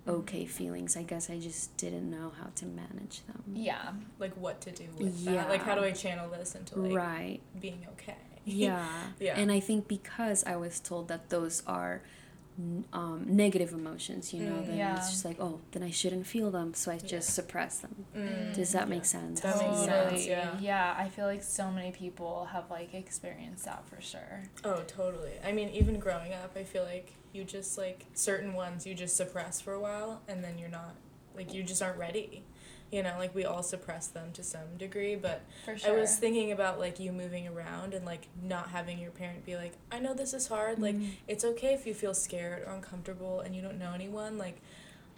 [0.06, 0.20] mm-hmm.
[0.20, 0.96] okay feelings.
[0.96, 3.42] I guess I just didn't know how to manage them.
[3.52, 3.94] yeah.
[4.20, 5.50] like what to do with that.
[5.50, 7.40] Like how do I channel this into like right.
[7.60, 8.14] being okay?
[8.48, 8.88] Yeah.
[9.20, 9.40] Yeah.
[9.40, 12.02] And I think because I was told that those are
[12.92, 14.66] um, negative emotions, you know, Mm.
[14.68, 14.98] then Yeah.
[14.98, 18.06] it's just like, oh, then I shouldn't feel them, so I just suppress them.
[18.16, 18.56] Mm.
[18.56, 19.42] Does that make sense?
[19.42, 19.86] That makes Totally.
[20.18, 20.60] sense, yeah.
[20.60, 24.42] Yeah, I feel like so many people have like experienced that for sure.
[24.64, 25.34] Oh, totally.
[25.46, 29.16] I mean, even growing up, I feel like you just like certain ones you just
[29.16, 30.96] suppress for a while and then you're not
[31.36, 32.44] like you just aren't ready.
[32.92, 35.98] You know, like we all suppress them to some degree, but For sure.
[35.98, 39.56] I was thinking about like you moving around and like not having your parent be
[39.58, 40.80] like, I know this is hard.
[40.80, 41.10] Like Mm.
[41.28, 44.38] it's okay if you feel scared or uncomfortable and you don't know anyone.
[44.38, 44.62] Like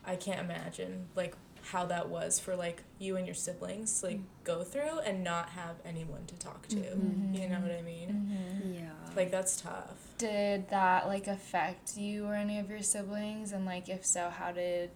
[0.05, 4.63] I can't imagine like how that was for like you and your siblings like go
[4.63, 6.77] through and not have anyone to talk to.
[6.77, 7.39] Mhm.
[7.39, 8.09] You know what I mean?
[8.63, 8.75] Mhm.
[8.79, 9.15] Yeah.
[9.15, 10.15] Like that's tough.
[10.17, 13.51] Did that like affect you or any of your siblings?
[13.51, 14.89] And like if so, how did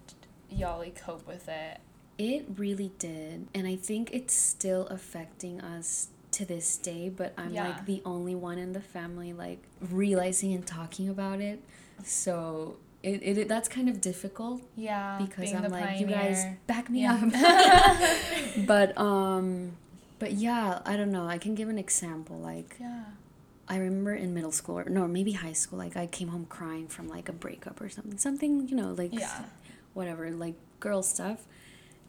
[0.49, 1.79] y'all like cope with it?
[2.17, 3.47] It really did.
[3.53, 7.67] And I think it's still affecting us to this day, but I'm Yeah.
[7.69, 11.59] like the only one in the family like realizing and talking about it.
[12.03, 15.19] So it, it that's kind of difficult Yeah.
[15.19, 17.15] because I'm like you guys back me Yeah.
[17.21, 17.29] up.
[18.67, 19.73] but um
[20.19, 21.27] but yeah, I don't know.
[21.27, 23.03] I can give an example like yeah.
[23.67, 26.87] I remember in middle school or no, maybe high school like I came home crying
[26.87, 28.17] from like a breakup or something.
[28.17, 29.43] Something, you know, like Yeah.
[29.93, 31.45] whatever, like girl stuff.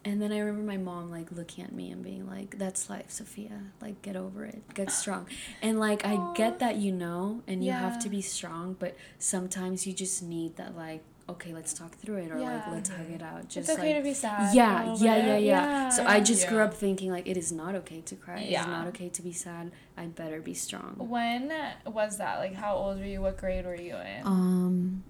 [0.05, 3.09] And then I remember my mom like looking at me and being like, "That's life,
[3.09, 3.59] Sofia.
[3.81, 4.61] Like, get over it.
[4.75, 5.25] Get strong."
[5.63, 9.87] And like, I get that you know, and you have to be strong, but sometimes
[9.87, 13.23] you just need that like, okay, let's talk through it, or like, let's hug it
[13.23, 13.49] out.
[13.49, 14.51] Just it's okay like, to be sad.
[14.51, 17.73] a yeah, yeah, yeah, yeah, So I just grew up thinking like, it is not
[17.75, 18.41] okay to cry.
[18.41, 18.65] It is Yeah.
[18.67, 19.71] not okay to be sad.
[19.97, 20.95] I better be strong.
[20.99, 21.51] When
[21.87, 22.37] was that?
[22.37, 23.21] Like, how old were you?
[23.21, 24.21] What grade were you in?
[24.25, 25.03] Um,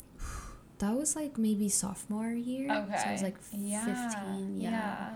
[0.80, 2.72] that was like maybe sophomore year.
[2.72, 2.98] okay.
[2.98, 4.10] So I was like yeah.
[4.10, 4.60] fifteen.
[4.60, 5.16] Yeah.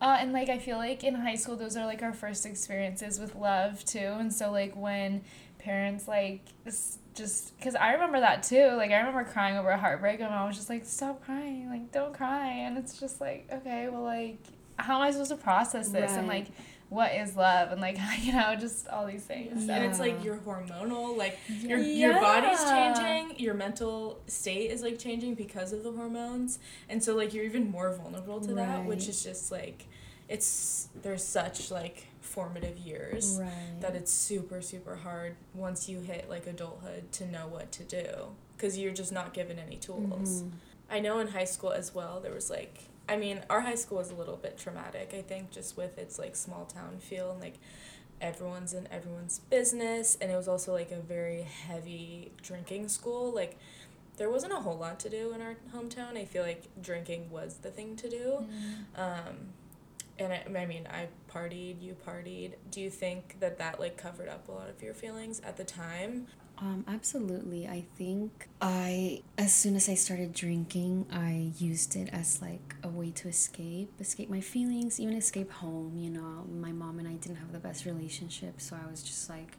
[0.00, 3.18] Uh, and like I feel like in high school those are like our first experiences
[3.18, 5.22] with love too, and so like when
[5.58, 6.40] parents like
[7.14, 8.72] just because I remember that too.
[8.76, 11.92] Like I remember crying over a heartbreak, and mom was just like, "Stop crying, like
[11.92, 14.38] don't cry." And it's just like, okay, well, like
[14.78, 16.12] how am I supposed to process this?
[16.12, 16.46] And like,
[16.90, 17.72] what is love?
[17.72, 19.64] And like, you know, just all these things.
[19.64, 19.76] Yeah.
[19.76, 24.98] And it's like your hormonal, like your your body's changing, your mental state is like
[24.98, 26.58] changing because of the hormones,
[26.90, 29.86] and so like you're even more vulnerable to that, which is just like,
[30.28, 33.80] it's there's such like formative years Right.
[33.80, 38.06] that it's super super hard once you hit like adulthood to know what to do
[38.56, 40.42] because you're just not given any tools.
[40.42, 40.50] Mhm.
[40.90, 43.98] I know in high school as well, there was like, I mean, our high school
[43.98, 47.40] was a little bit traumatic, I think, just with its like small town feel and
[47.40, 47.58] like
[48.20, 50.16] everyone's in everyone's business.
[50.20, 53.34] And it was also like a very heavy drinking school.
[53.34, 53.58] Like,
[54.16, 56.16] there wasn't a whole lot to do in our hometown.
[56.16, 58.44] I feel like drinking was the thing to do.
[58.94, 59.54] Um,
[60.18, 62.52] and I, I mean, I partied, you partied.
[62.70, 65.64] Do you think that that like covered up a lot of your feelings at the
[65.64, 66.26] time?
[66.62, 67.66] Um, absolutely.
[67.66, 72.88] I think I, as soon as I started drinking, I used it as like a
[72.88, 75.96] way to escape, escape my feelings, even escape home.
[75.96, 79.30] You know, my mom and I didn't have the best relationship, so I was just
[79.30, 79.56] like,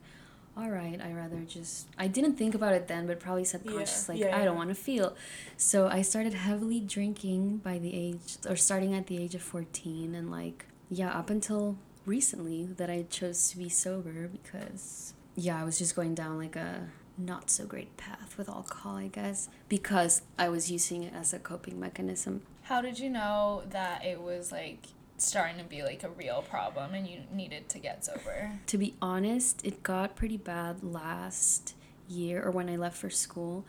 [0.55, 1.87] all right, I rather just.
[1.97, 4.75] I didn't think about it then, but probably subconscious, like yeah, I don't want to
[4.75, 5.15] feel.
[5.57, 10.13] So I started heavily drinking by the age, or starting at the age of fourteen,
[10.13, 15.63] and like yeah, up until recently that I chose to be sober because yeah, I
[15.63, 20.21] was just going down like a not so great path with alcohol, I guess, because
[20.37, 22.41] I was using it as a coping mechanism.
[22.63, 26.93] How did you know that it was like starting to be like a real problem
[26.93, 28.51] and you needed to get sober?
[28.67, 31.75] To be honest, it got pretty bad last
[32.07, 33.65] year or when I left for school,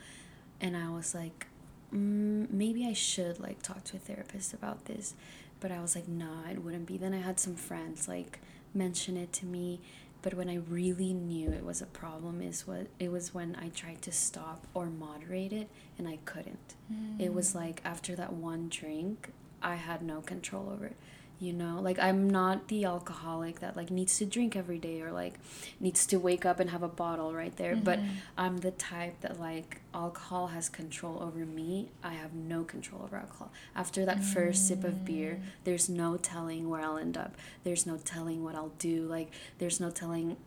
[0.59, 1.47] and I was like,
[1.93, 5.13] mm, maybe I should like talk to a therapist about this,
[5.59, 6.97] but I was like, nah, it wouldn't be.
[6.97, 8.39] Then I had some friends like
[8.73, 9.79] mention it to me,
[10.23, 13.67] but when I really knew it was a problem is what it was when I
[13.69, 16.75] tried to stop or moderate it and I couldn't.
[17.19, 17.55] It was mm.
[17.55, 19.29] like after that one drink,
[19.61, 20.95] I had no control over it.
[21.39, 25.11] You know, like I'm not the alcoholic that like needs to drink every day or
[25.11, 25.33] like
[25.79, 28.11] needs to wake up and have a bottle right there, but mm-hmm.
[28.37, 31.89] I'm the type that like alcohol has control over me.
[32.01, 33.51] I have no control over alcohol.
[33.75, 35.47] After that first sip of beer, mm.
[35.65, 37.35] there's no telling where I'll end up.
[37.65, 39.01] There's no telling what I'll do.
[39.01, 40.37] Like there's no telling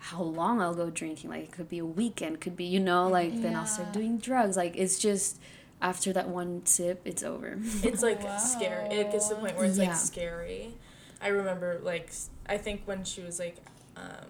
[0.00, 1.30] how long I'll go drinking.
[1.30, 4.18] Like it could be a weekend, could be, you know, like then I'll start doing
[4.18, 4.56] drugs.
[4.56, 5.38] Like it's just
[5.82, 7.58] after that one sip, it's over.
[7.82, 8.36] It's like Wow.
[8.38, 8.86] scary.
[8.88, 9.88] It gets to the point where it's Yeah.
[9.88, 10.74] like scary.
[11.22, 12.10] I remember like
[12.46, 13.56] I think when she was like
[13.96, 14.26] um,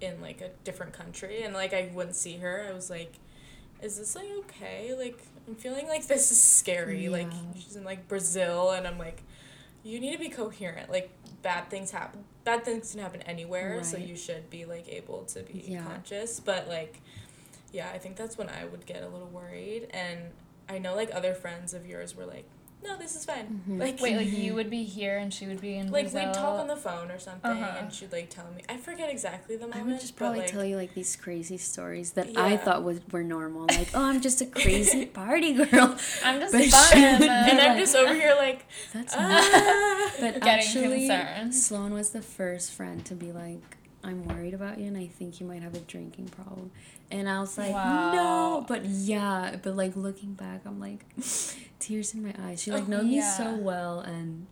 [0.00, 3.14] in like a different country and like I wouldn't see her, I was like,
[3.82, 4.94] is this like okay?
[4.96, 7.08] Like I'm feeling like this is scary.
[7.08, 9.22] Like she's in like Brazil and I'm like,
[9.82, 10.90] you need to be coherent.
[10.90, 11.10] Like
[11.42, 12.24] bad things happen.
[12.44, 15.82] Bad things can happen anywhere, so you should be like able to be Yeah.
[15.84, 16.40] conscious.
[16.40, 17.00] But like,
[17.72, 19.88] yeah, I think that's when I would get a little worried.
[19.90, 20.20] And
[20.68, 22.44] I know like other friends of yours were like,
[22.84, 23.62] no, this is fine.
[23.68, 23.78] Mhm.
[23.78, 26.26] Like Wait, like you would be here and she would be in like Brazil.
[26.26, 27.76] we'd talk on the phone or something, Uh-huh.
[27.78, 28.62] and she'd like tell me.
[28.68, 29.80] I forget exactly the moment.
[29.86, 32.82] I would just but, probably like, tell you like these crazy stories that I thought
[32.82, 33.66] was were normal.
[33.68, 35.96] Like, oh, I'm just a crazy party girl.
[36.24, 36.92] I'm just But fun.
[36.92, 40.10] she would be And I'm just over here like, That's ah.
[40.20, 41.54] But Getting actually, concerned.
[41.54, 45.40] Sloan was the first friend to be like, I'm worried about you and I think
[45.40, 46.70] you might have a drinking problem.
[47.10, 48.12] And I was like, Wow.
[48.12, 48.64] no.
[48.66, 51.04] But yeah, but like looking back, I'm like,
[51.78, 52.62] tears in my eyes.
[52.62, 54.46] She like Oh, knows me so well and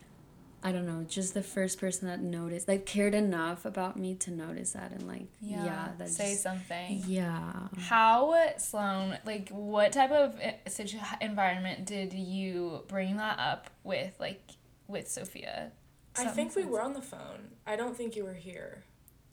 [0.62, 4.30] I don't know, just the first person that noticed, like cared enough about me to
[4.30, 7.02] notice that and like, yeah, yeah, that say just, something.
[7.06, 7.52] Yeah.
[7.78, 14.12] How Sloan, like, what type of i- situ- environment did you bring that up with,
[14.20, 14.50] like,
[14.86, 15.72] with Sofia?
[16.12, 17.52] Does I think make we were on the phone.
[17.66, 18.82] I don't think you were here.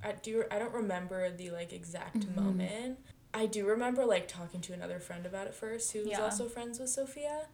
[0.04, 0.44] I do.
[0.52, 2.44] I don't remember the like exact Mm-hmm.
[2.44, 3.00] moment.
[3.34, 6.22] I do remember like talking to another friend about it first, who was Yeah.
[6.22, 7.48] also friends with Sofia,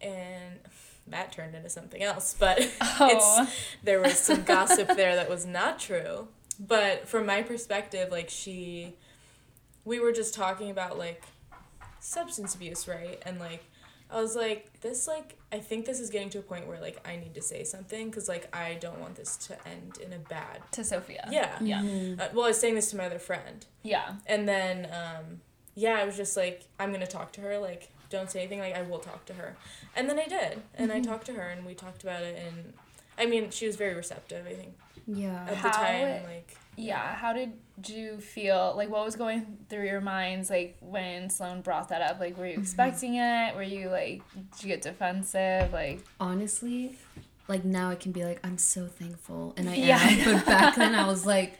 [0.00, 0.58] and
[1.08, 2.34] that turned into something else.
[2.38, 3.42] But Oh.
[3.44, 6.28] it's there was some gossip there that was not true.
[6.58, 8.94] But from my perspective, like she,
[9.84, 11.22] we were just talking about like
[12.00, 13.22] substance abuse, right?
[13.26, 13.64] And like
[14.10, 17.06] I was like, this like I think this is getting to a point where like
[17.08, 20.18] I need to say something because like I don't want this to end in a
[20.18, 20.60] bad.
[20.72, 21.28] To Sofia.
[21.30, 21.56] Yeah.
[21.60, 21.82] Yeah.
[21.82, 22.20] Mm-hmm.
[22.20, 24.14] Uh, well, I was saying this to my other friend, Yeah.
[24.26, 25.40] and then um,
[25.74, 27.58] yeah, I was just like, I'm gonna talk to her.
[27.58, 28.60] Like, don't say anything.
[28.60, 29.56] Like, I will talk to her,
[29.96, 32.72] and then I did, and I talked to her, and we talked about it, and
[33.18, 34.46] I mean, she was very receptive.
[34.46, 34.74] I think
[35.06, 35.42] Yeah.
[35.42, 37.14] at the How time, it- like Yeah.
[37.14, 37.52] How did
[37.86, 38.74] you feel?
[38.76, 42.20] Like, what was going through your minds, like, when Sloan brought that up?
[42.20, 42.62] Like, were you mm-hmm.
[42.62, 43.54] expecting it?
[43.54, 45.72] Were you, like, did you get defensive?
[45.72, 46.96] Like, honestly,
[47.48, 49.98] like now I can be like, I'm so thankful, and I Yeah.
[50.00, 50.24] am.
[50.24, 51.58] But back then I was like,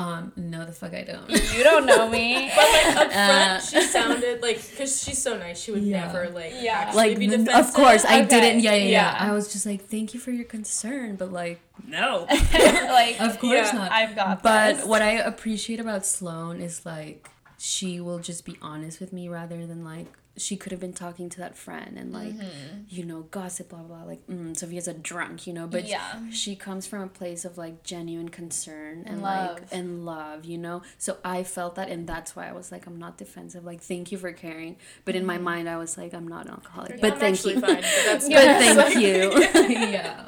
[0.00, 1.28] Um, no, the fuck I don't.
[1.54, 2.50] You don't know me.
[2.56, 5.60] But like up front, Uh, she sounded like because she's so nice.
[5.60, 6.06] She would Yeah.
[6.06, 6.74] never like Yeah.
[6.78, 7.54] actually like be defensive.
[7.54, 8.60] of course I Okay, didn't.
[8.60, 9.16] Yeah, yeah, yeah, yeah.
[9.18, 13.68] I was just like, thank you for your concern, but like, no, like, of course
[13.72, 13.92] Yeah, not.
[13.92, 14.84] I've got But this.
[14.86, 19.66] what I appreciate about Sloan is like she will just be honest with me rather
[19.66, 22.82] than like she could have been talking to that friend and like Mm-hmm.
[22.88, 26.20] you know gossip blah blah blah like mm, Sofia's a drunk you know but Yeah.
[26.30, 29.68] she comes from a place of like genuine concern and, And like love.
[29.72, 32.98] and love you know so I felt that and that's why I was like I'm
[32.98, 35.44] not defensive like thank you for caring but in my Mm-hmm.
[35.44, 38.24] mind I was like I'm not an alcoholic Yeah, but thank you fine, but that's
[38.28, 38.58] but Yeah.
[38.58, 40.24] thank you yeah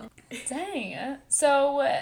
[0.48, 1.18] Dang.
[1.28, 2.00] So uh,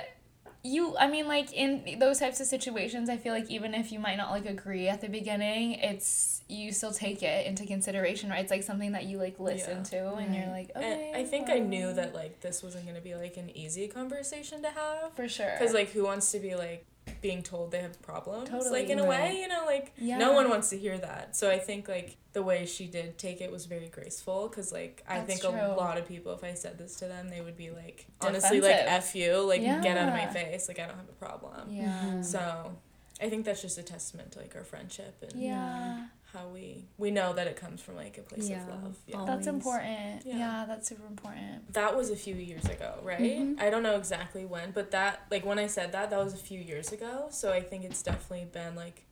[0.63, 3.99] you I mean like in those types of situations I feel like even if you
[3.99, 8.41] might not like agree at the beginning, it's you still take it into consideration, right?
[8.41, 9.83] It's like something that you like listen Yeah.
[9.85, 11.13] to and you're like, okay.
[11.15, 14.71] I think I knew that like this wasn't gonna be like an easy conversation to
[14.71, 15.13] have.
[15.15, 15.55] for sure.
[15.59, 16.85] Because like, who wants to be like
[17.21, 18.49] being told they have problems?
[18.49, 18.71] Totally.
[18.83, 20.19] Like in a way, you know, like Yeah.
[20.19, 21.37] no one wants to hear that.
[21.37, 24.49] So I think like the way she did take it was very graceful.
[24.49, 25.51] Because like I That's think true.
[25.51, 28.61] a lot of people, if I said this to them, they would be like, honestly,
[28.61, 31.73] like f you, like get out of my face, like I don't have a problem.
[31.73, 32.21] yeah.
[32.23, 32.77] So
[33.23, 36.07] I think that's just a testament to like our friendship and Yeah.
[36.33, 38.63] How we we know that it comes from like a place Yeah.
[38.63, 38.97] of love.
[39.07, 39.17] Yeah.
[39.21, 39.27] Oh.
[39.27, 40.25] That's important.
[40.25, 40.37] Yeah.
[40.39, 40.65] Yeah.
[40.69, 41.73] that's super important.
[41.73, 43.21] that was a few years ago, right?
[43.21, 43.61] Mhm.
[43.61, 46.39] I don't know exactly when, but that like when I said that, that was a
[46.39, 47.29] few years ago.
[47.31, 49.03] So I think it's definitely been like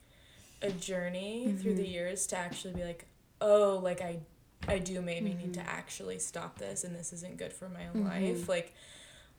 [0.63, 1.91] a journey through the Mhm.
[1.93, 3.07] years to actually be like,
[3.41, 4.21] oh, like I
[4.67, 5.67] I do maybe need to Mhm.
[5.69, 8.09] actually stop this and this isn't good for my own Mhm.
[8.09, 8.49] life.
[8.49, 8.75] Like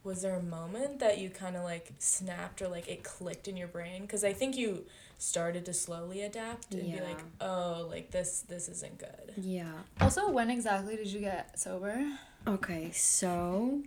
[0.01, 3.57] was there a moment that you kind of like snapped or like it clicked in
[3.57, 4.85] your brain because i think you
[5.19, 10.29] started to slowly adapt and be like oh like this this isn't good yeah Also,
[10.31, 12.03] when exactly did you get sober?
[12.47, 13.81] Okay, so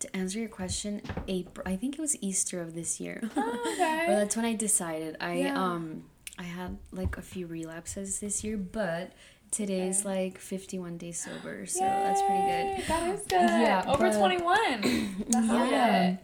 [0.00, 1.62] to answer your question, April.
[1.66, 3.22] I think it was Easter of this year.
[3.36, 4.04] Oh, or okay.
[4.08, 5.16] that's when I decided.
[5.20, 5.62] I Yeah.
[5.62, 6.04] um
[6.38, 9.12] I had like a few relapses this year, but
[9.52, 10.24] today's Okay.
[10.24, 12.86] like 51 days sober, so that's pretty good.
[12.88, 13.48] That is good.
[13.64, 15.24] Yeah, Over but- 21.
[15.30, 16.16] That's Yeah.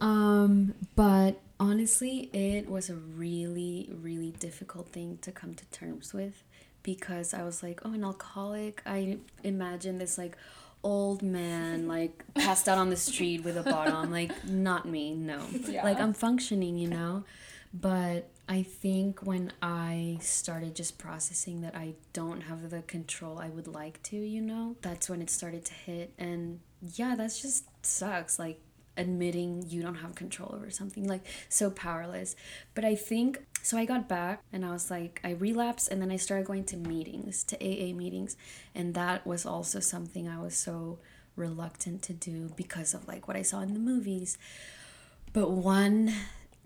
[0.00, 6.42] Um, but honestly, it was a really, really difficult thing to come to terms with
[6.82, 8.82] because I was like, oh, an alcoholic.
[8.86, 10.36] I imagine this like
[10.82, 13.96] old man like passed out on the street with a bottle.
[13.96, 15.40] I'm like, not me, no.
[15.66, 15.84] Yeah.
[15.84, 17.24] Like I'm functioning, you know.
[17.72, 23.48] But I think when I started just processing that I don't have the control I
[23.48, 26.12] would like to, you know, that's when it started to hit.
[26.18, 28.38] And yeah, that's just sucks.
[28.38, 28.60] Like
[28.96, 32.36] admitting you don't have control over something, like so powerless.
[32.74, 33.76] But I think so.
[33.76, 36.76] I got back and I was like, I relapsed and then I started going to
[36.76, 38.36] meetings, to AA meetings.
[38.74, 40.98] And that was also something I was so
[41.36, 44.38] reluctant to do because of like what I saw in the movies.
[45.32, 46.12] But one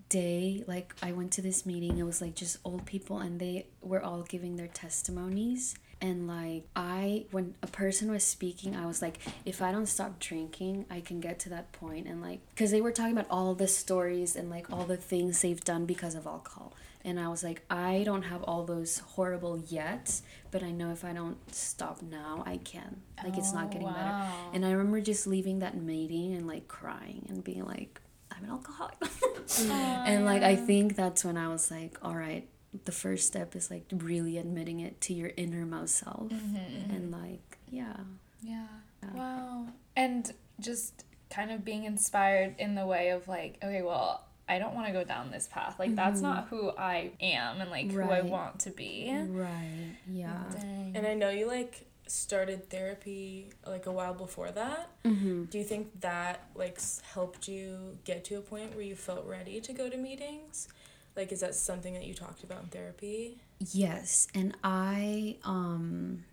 [0.09, 3.67] day, like I went to this meeting, it was like just old people and they
[3.81, 5.75] were all giving their testimonies.
[6.01, 10.17] And like I when a person was speaking, I was like, if I don't stop
[10.19, 13.53] drinking, I can get to that point and like cuz they were talking about all
[13.53, 16.73] the stories and like all the things they've done because of alcohol.
[17.03, 21.03] And I was like, I don't have all those horrible yet, but I know if
[21.05, 23.01] I don't stop now, I can.
[23.23, 24.11] Like it's not Oh, getting better.
[24.21, 28.43] Oh, and I remember just leaving that meeting and like crying and being like, I'm
[28.45, 28.95] an alcoholic.
[29.59, 32.47] and like I think that's when I was like, all right,
[32.85, 36.29] the first step is like really admitting it to your innermost self.
[36.29, 36.89] Mhm.
[36.95, 37.95] And like, yeah.
[38.41, 38.67] Yeah.
[39.03, 39.09] Yeah.
[39.13, 39.67] Wow.
[39.95, 44.73] And just kind of being inspired in the way of like, okay, well, I don't
[44.73, 45.77] want to go down this path.
[45.79, 46.23] Like that's Mhm.
[46.23, 49.11] not who I am and like who I want to be.
[49.13, 49.95] Right.
[50.07, 50.43] Yeah.
[50.51, 50.95] Dang.
[50.95, 55.43] and i know you like started therapy like a while before that Mm-hmm.
[55.45, 56.79] do you think that like
[57.13, 60.67] helped you get to a point where you felt ready to go to meetings
[61.15, 63.37] like is that something that you talked about in therapy
[63.73, 66.23] Yes, and I um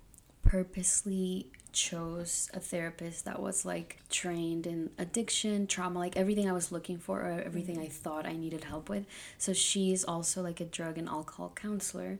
[0.43, 6.71] purposely chose a therapist that was like trained in addiction, trauma, like everything I was
[6.73, 9.05] looking for or everything I thought I needed help with.
[9.39, 12.19] So she's also like a drug and alcohol counselor.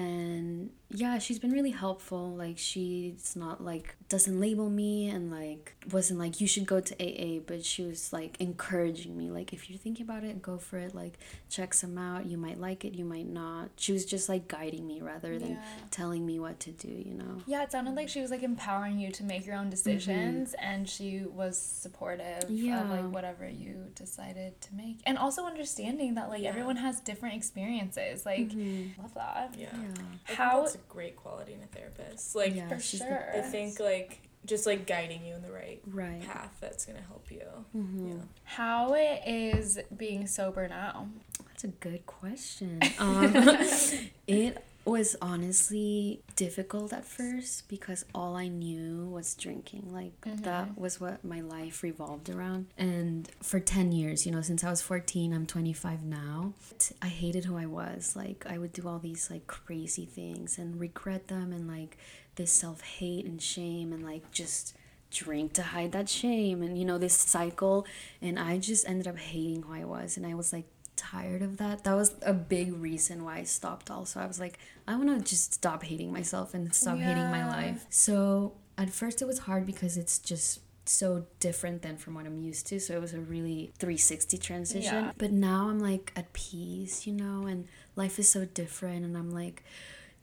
[0.00, 2.34] And yeah, she's been really helpful.
[2.34, 6.94] Like she's not like doesn't label me and like wasn't like you should go to
[7.00, 10.78] AA, but she was like encouraging me like if you're thinking about it, go for
[10.78, 10.94] it.
[10.94, 12.26] Like check some out.
[12.26, 13.68] You might like it, you might not.
[13.76, 15.62] She was just like guiding me rather than Yeah.
[15.90, 17.38] telling me what to do, you know.
[17.46, 20.88] Yeah, it sounded like she was like empowering you to make your own decisions and
[20.88, 22.82] she was supportive Yeah.
[22.82, 25.00] of like whatever you decided to make.
[25.06, 26.48] And also understanding that like Yeah.
[26.50, 28.26] everyone has different experiences.
[28.26, 28.98] Like Mhm.
[28.98, 29.54] love that.
[29.58, 29.89] yeah Yeah.
[30.28, 33.24] I How- think that's a great quality in a therapist like yeah, for she's sure.
[33.34, 36.22] i think like just like guiding you in the right Right.
[36.22, 37.42] path that's gonna help you
[37.76, 38.08] Mhm.
[38.08, 41.08] yeah How it is being sober now.
[41.46, 42.80] That's a good question.
[42.98, 43.34] Um,
[44.26, 49.88] it was honestly difficult at first because all I knew was drinking.
[49.92, 50.80] Like that mm-hmm.
[50.80, 52.66] was what my life revolved around.
[52.76, 56.54] And for 10 years, you know, since I was 14, I'm 25 now.
[57.00, 58.16] I hated who I was.
[58.16, 61.96] Like I would do all these like crazy things and regret them and like
[62.34, 64.76] this self-hate and shame and like just
[65.10, 67.84] drink to hide that shame and you know this cycle
[68.22, 70.66] and I just ended up hating who I was and I was like
[71.00, 71.84] tired of that.
[71.84, 74.20] That was a big reason why I stopped also.
[74.20, 77.86] I was like, I want to just stop hating myself and stop hating my life.
[77.90, 82.38] So at first it was hard because it's just so different than from what I'm
[82.38, 82.80] used to.
[82.80, 85.04] So it was a really 360 transition.
[85.04, 85.12] Yeah.
[85.16, 89.30] But now I'm like at peace, you know, and life is so different and I'm
[89.30, 89.62] like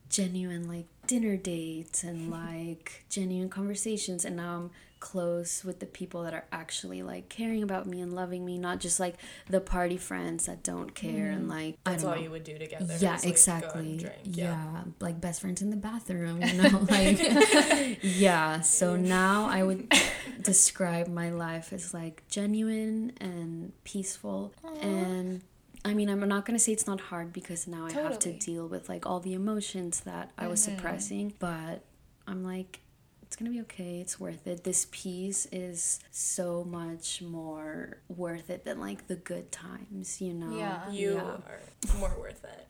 [0.10, 6.24] genuine like dinner dates and like genuine conversations and now I'm close with the people
[6.24, 9.16] that are actually like caring about me and loving me not just like
[9.48, 11.52] the party friends that don't care and mm-hmm.
[11.52, 12.26] like That's I all don't know.
[12.26, 12.86] you would do together.
[12.86, 14.16] yeah is, like, go out and exactly drink.
[14.24, 14.84] yeah.
[15.00, 17.20] like best friends in the bathroom you know like
[18.02, 19.94] yeah so now i would
[20.42, 25.42] describe my life as like genuine and peaceful and
[25.86, 28.32] i mean i'm not going to say it's not hard because now i have to
[28.34, 30.76] deal with like all the emotions that i was mm-hmm.
[30.76, 31.84] suppressing but
[32.28, 32.80] i'm like
[33.24, 38.64] it's gonna be okay it's worth it this piece is so much more worth it
[38.64, 40.90] than like the good times you know Yeah.
[40.90, 41.22] You yeah.
[41.22, 41.60] are
[42.00, 42.68] more worth it.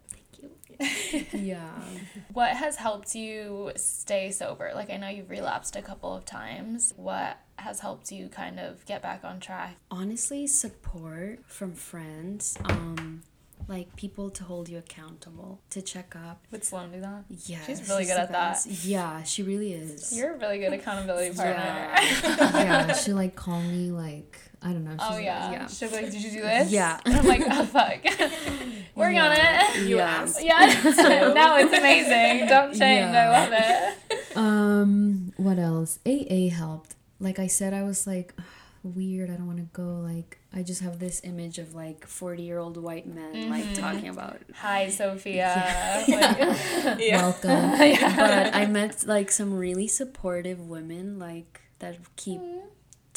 [1.34, 1.70] Yeah
[2.34, 4.72] What has helped you stay sober?
[4.76, 6.94] Like, I know you've relapsed a couple of times.
[6.98, 9.76] What has helped you kind of get back on track?
[9.90, 13.24] honestly support from friends um
[13.68, 17.24] like people to hold you accountable to check up Would Sloan do that?
[17.48, 18.66] yeah She's really good the at that.
[18.86, 21.56] yeah she really is You're a really good accountability partner.
[21.64, 22.00] yeah,
[22.54, 25.52] yeah she like call me like i don't know Oh she's- yeah.
[25.56, 27.00] yeah She'll be like, "Did you do this?" Yeah.
[27.06, 28.00] And I'm like, "Oh fuck,
[29.02, 30.18] working on it." You Yeah.
[30.22, 30.44] asked.
[30.44, 30.60] Yeah.
[31.40, 32.48] no, it's amazing.
[32.54, 33.12] Don't change.
[33.24, 34.38] I love it.
[34.38, 38.30] um what else aa helped like i said i was like
[38.84, 42.44] weird i don't want to go like i just have this image of like 40
[42.44, 43.82] year old white men like Mm-hmm.
[43.86, 45.52] talking about Hi, Sofia.
[46.08, 47.22] Like, Yeah.
[47.22, 47.66] welcome.
[47.82, 48.16] Yeah.
[48.16, 52.68] But I met like some really supportive women like that keep Mm-hmm.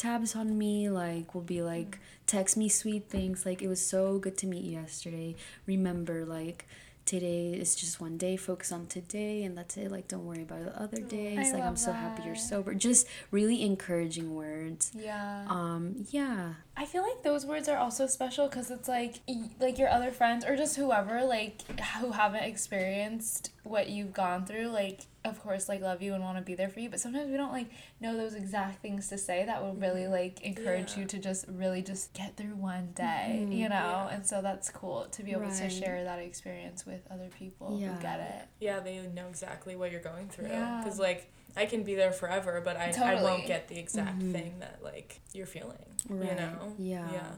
[0.01, 3.45] Tabs on me, like will be like text me sweet things.
[3.45, 5.37] Like it was so good to meet you yesterday.
[5.67, 6.67] Remember like
[7.05, 9.91] today is just one day, focus on today and that's it.
[9.91, 11.39] Like don't worry about the other days.
[11.39, 12.73] I like I'm so happy you're sober.
[12.75, 14.91] Just really encouraging words.
[14.95, 15.45] yeah.
[15.49, 16.55] Um yeah.
[16.81, 19.17] I feel like those words are also special because it's like
[19.61, 21.61] like your other friends or just whoever like
[22.01, 26.39] who haven't experienced what you've gone through like of course like love you and want
[26.39, 27.69] to be there for you but sometimes we don't like
[28.01, 30.13] know those exact things to say that will really mm-hmm.
[30.13, 31.01] like encourage Yeah.
[31.01, 33.53] you to just really just get through one day mm-hmm.
[33.53, 34.15] you know Yeah.
[34.15, 37.95] and so that's cool to be able to share that experience with other people Yeah.
[37.95, 40.49] who get it Yeah, they know exactly what you're going through.
[40.49, 40.81] Yeah.
[40.83, 44.33] Because, like, I can be there forever, but I, I won't get the exact Mhm.
[44.33, 45.79] thing that, like, you're feeling.
[46.09, 46.31] Right.
[46.31, 46.75] You know?
[46.79, 47.13] Yeah.
[47.13, 47.33] Yeah.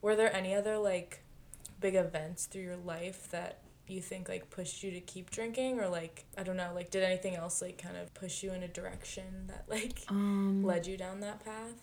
[0.00, 1.22] Were there any other, like,
[1.80, 5.80] big events through your life that you think, like, pushed you to keep drinking?
[5.80, 8.62] Or, like, I don't know, like, did anything else, like, kind of push you in
[8.62, 11.74] a direction that, like, Um led you down that path?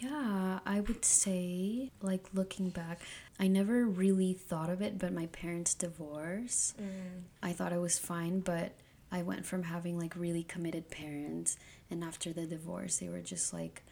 [0.00, 3.00] Yeah, I would say, like looking back,
[3.40, 7.22] I never really thought of it, but my parents' divorce, Mm.
[7.42, 8.72] I thought it was fine, but
[9.12, 11.56] I went from having like really committed parents,
[11.90, 13.82] and after the divorce, they were just like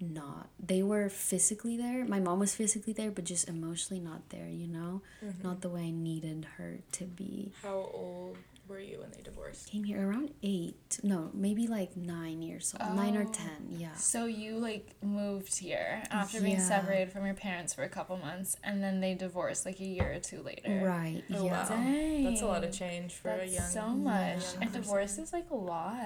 [0.00, 0.48] not.
[0.58, 2.04] They were physically there.
[2.04, 5.02] My mom was physically there, but just emotionally not there, you know?
[5.24, 5.46] Mm-hmm.
[5.46, 7.52] Not the way I needed her to be.
[7.62, 8.38] How old
[8.72, 9.70] were you when they divorced?
[9.70, 13.32] Came here around eight, no, maybe like nine years old, nine or Oh.
[13.32, 13.94] ten, yeah.
[13.94, 18.56] so you like moved here after being separated from your parents for a couple months
[18.64, 21.62] and then they divorced like a year or two later Right, Oh, yeah.
[21.62, 21.68] wow.
[21.68, 22.24] Dang.
[22.24, 23.68] That's a lot of change for a That's young.
[23.70, 24.54] so much.
[24.54, 25.96] young and divorce is like a lot.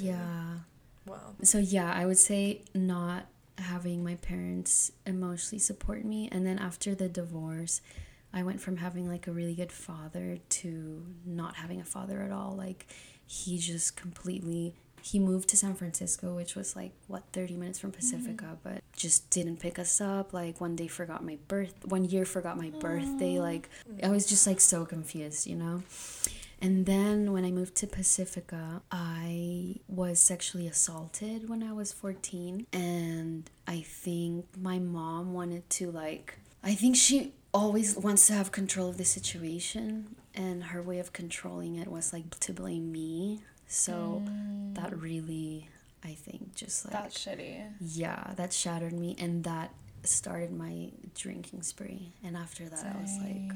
[0.00, 0.56] Yeah.
[1.06, 1.34] Wow.
[1.42, 3.26] So yeah, I would say not
[3.58, 7.80] having my parents emotionally support me and then after the divorce,
[8.32, 12.32] I went from having like a really good father to not having a father at
[12.32, 12.54] all.
[12.56, 12.86] Like
[13.26, 17.92] he just completely he moved to San Francisco, which was like what 30 minutes from
[17.92, 18.54] Pacifica, mm-hmm.
[18.74, 20.32] but just didn't pick us up.
[20.32, 23.38] Like one day forgot my birth, one year forgot my birthday.
[23.38, 23.70] Like
[24.02, 25.82] I was just like so confused, you know.
[26.60, 32.66] And then when I moved to Pacifica, I was sexually assaulted when I was 14.
[32.72, 38.52] And I think my mom wanted to, like, I think she always wants to have
[38.52, 40.16] control of the situation.
[40.34, 43.40] And her way of controlling it was, like, to blame me.
[43.66, 44.74] So mm.
[44.76, 45.68] that really,
[46.04, 47.64] I think, just like, That's shitty.
[47.80, 49.16] yeah, that shattered me.
[49.18, 49.72] And that
[50.04, 52.12] started my drinking spree.
[52.22, 53.52] And after that, I was like,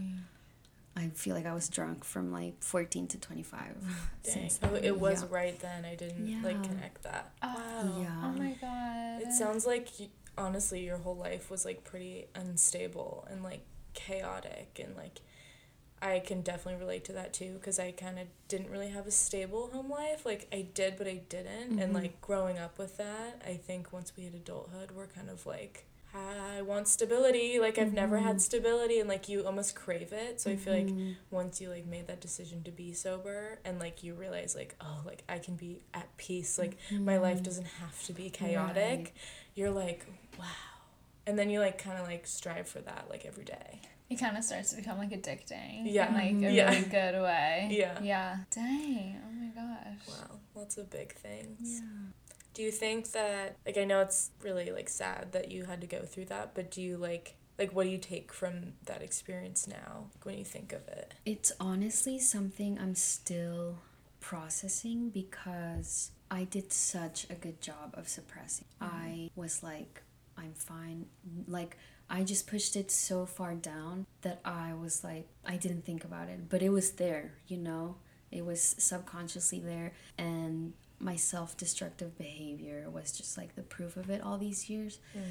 [0.97, 3.61] I feel like I was drunk from like 14 to 25.
[4.25, 4.33] Dang.
[4.35, 4.85] since Oh, then.
[4.85, 5.29] it was Yeah.
[5.31, 5.85] right then.
[5.85, 7.33] I didn't like connect that.
[7.43, 8.01] Oh, Wow.
[8.03, 8.23] Yeah.
[8.25, 9.23] Oh my god.
[9.23, 13.65] It sounds like y honestly your whole life was like pretty unstable and like
[13.95, 15.21] chaotic and like
[16.01, 19.13] I can definitely relate to that too because I kind of didn't really have a
[19.13, 20.27] stable home life.
[20.27, 21.79] Like I did, but I didn't.
[21.79, 21.95] And Mhm.
[21.95, 25.85] like growing up with that, I think once we hit adulthood, we're kind of like,
[26.13, 27.61] I want stability.
[27.61, 30.41] Like I've never had stability, and like you almost crave it.
[30.41, 31.15] So I feel like Mhm.
[31.31, 35.03] once you like made that decision to be sober and like you realize like oh
[35.07, 36.59] like I can be at peace.
[36.59, 37.45] Like my life Mhm.
[37.45, 38.99] doesn't have to be chaotic.
[38.99, 39.13] Right.
[39.55, 40.05] You're like
[40.37, 40.47] wow.
[41.27, 43.81] And then you like kind of like strive for that like every day.
[44.11, 45.83] it kind of starts to become like addicting.
[45.85, 46.09] Yeah.
[46.09, 46.55] In like a mm-hmm.
[46.55, 46.71] Yeah.
[46.71, 47.69] really good way.
[47.71, 47.99] Yeah.
[48.03, 48.37] Yeah.
[48.51, 49.21] Dang.
[49.25, 50.09] Oh my gosh.
[50.09, 51.81] Wow, lots of big things.
[51.81, 52.11] Yeah.
[52.55, 55.87] Do you think that like I know it's really like sad that you had to
[55.87, 59.67] go through that, but do you like like what do you take from that experience
[59.69, 61.15] now when you think of it?
[61.25, 63.79] It's honestly something I'm still
[64.21, 68.67] processing because I did such a good job of suppressing.
[68.81, 68.97] Mm-hmm.
[68.97, 70.03] I was like,
[70.37, 71.07] I'm fine.
[71.47, 71.77] Like,
[72.09, 76.29] I just pushed it so far down that I was like, I didn't think about
[76.29, 77.97] it, but it was there, you know?
[78.31, 79.93] It was subconsciously there.
[80.19, 84.99] And my self destructive behavior was just like the proof of it all these years.
[85.17, 85.23] Mm.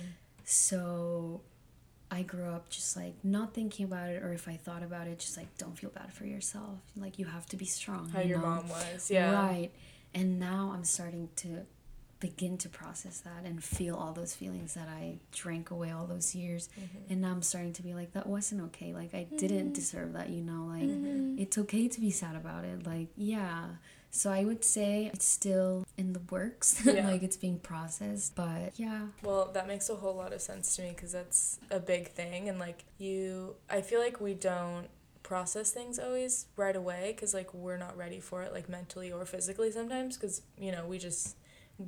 [0.44, 1.42] So
[2.12, 5.20] I grew up just like not thinking about it, or if I thought about it,
[5.20, 6.80] just like don't feel bad for yourself.
[6.96, 8.10] Like you have to be strong.
[8.10, 8.48] How you your know?
[8.48, 9.34] mom was, yeah.
[9.34, 9.72] Right.
[10.14, 11.66] And now I'm starting to
[12.22, 16.34] begin to process that and feel all those feelings that I drank away all those
[16.34, 16.70] years.
[16.80, 17.12] Mm-hmm.
[17.12, 18.94] And now I'm starting to be like, that wasn't okay.
[18.94, 20.68] Like, I didn't deserve that, you know?
[20.70, 21.40] Like, Mm-hmm.
[21.40, 22.86] it's okay to be sad about it.
[22.88, 23.66] Like, yeah.
[24.12, 26.82] So I would say it's still in the works.
[26.86, 27.08] Yeah.
[27.08, 28.36] like, it's being processed.
[28.36, 29.08] But yeah.
[29.24, 32.48] Well, that makes a whole lot of sense to me because that's a big thing.
[32.50, 34.88] And like you, I feel like we don't
[35.24, 39.26] process things always right away because like we're not ready for it, like mentally or
[39.26, 41.38] physically sometimes because, you know, we just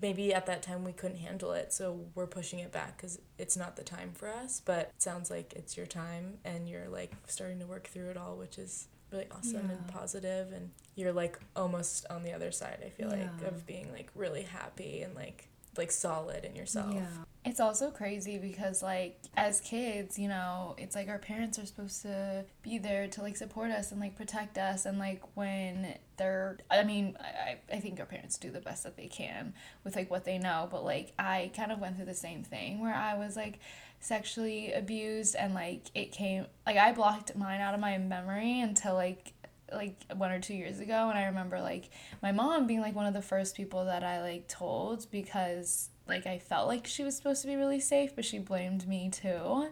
[0.02, 1.72] maybe at that time we couldn't handle it.
[1.74, 4.62] So we're pushing it back because it's not the time for us.
[4.64, 8.18] But it sounds like it's your time and you're like starting to work through it
[8.18, 9.94] all, which is really awesome and Yeah.
[9.94, 14.10] positive and you're like almost on the other side i feel like of being like
[14.16, 17.06] really happy and like like solid in yourself Yeah.
[17.46, 22.02] It's also crazy because like as kids, you know, it's like our parents are supposed
[22.04, 24.86] to be there to like support us and like protect us.
[24.86, 28.96] And like when they're I mean, I, I think our parents do the best that
[28.96, 32.14] they can with like what they know, but like I kind of went through the
[32.14, 33.60] same thing where I was like
[34.00, 38.96] sexually abused and like it came like I blocked mine out of my memory until
[38.96, 39.34] like
[39.72, 41.10] like one or two years ago.
[41.10, 41.90] And I remember like
[42.22, 46.28] my mom being like one of the first people that I like told because like
[46.28, 49.70] I felt like she was supposed to be really safe, but she blamed me too.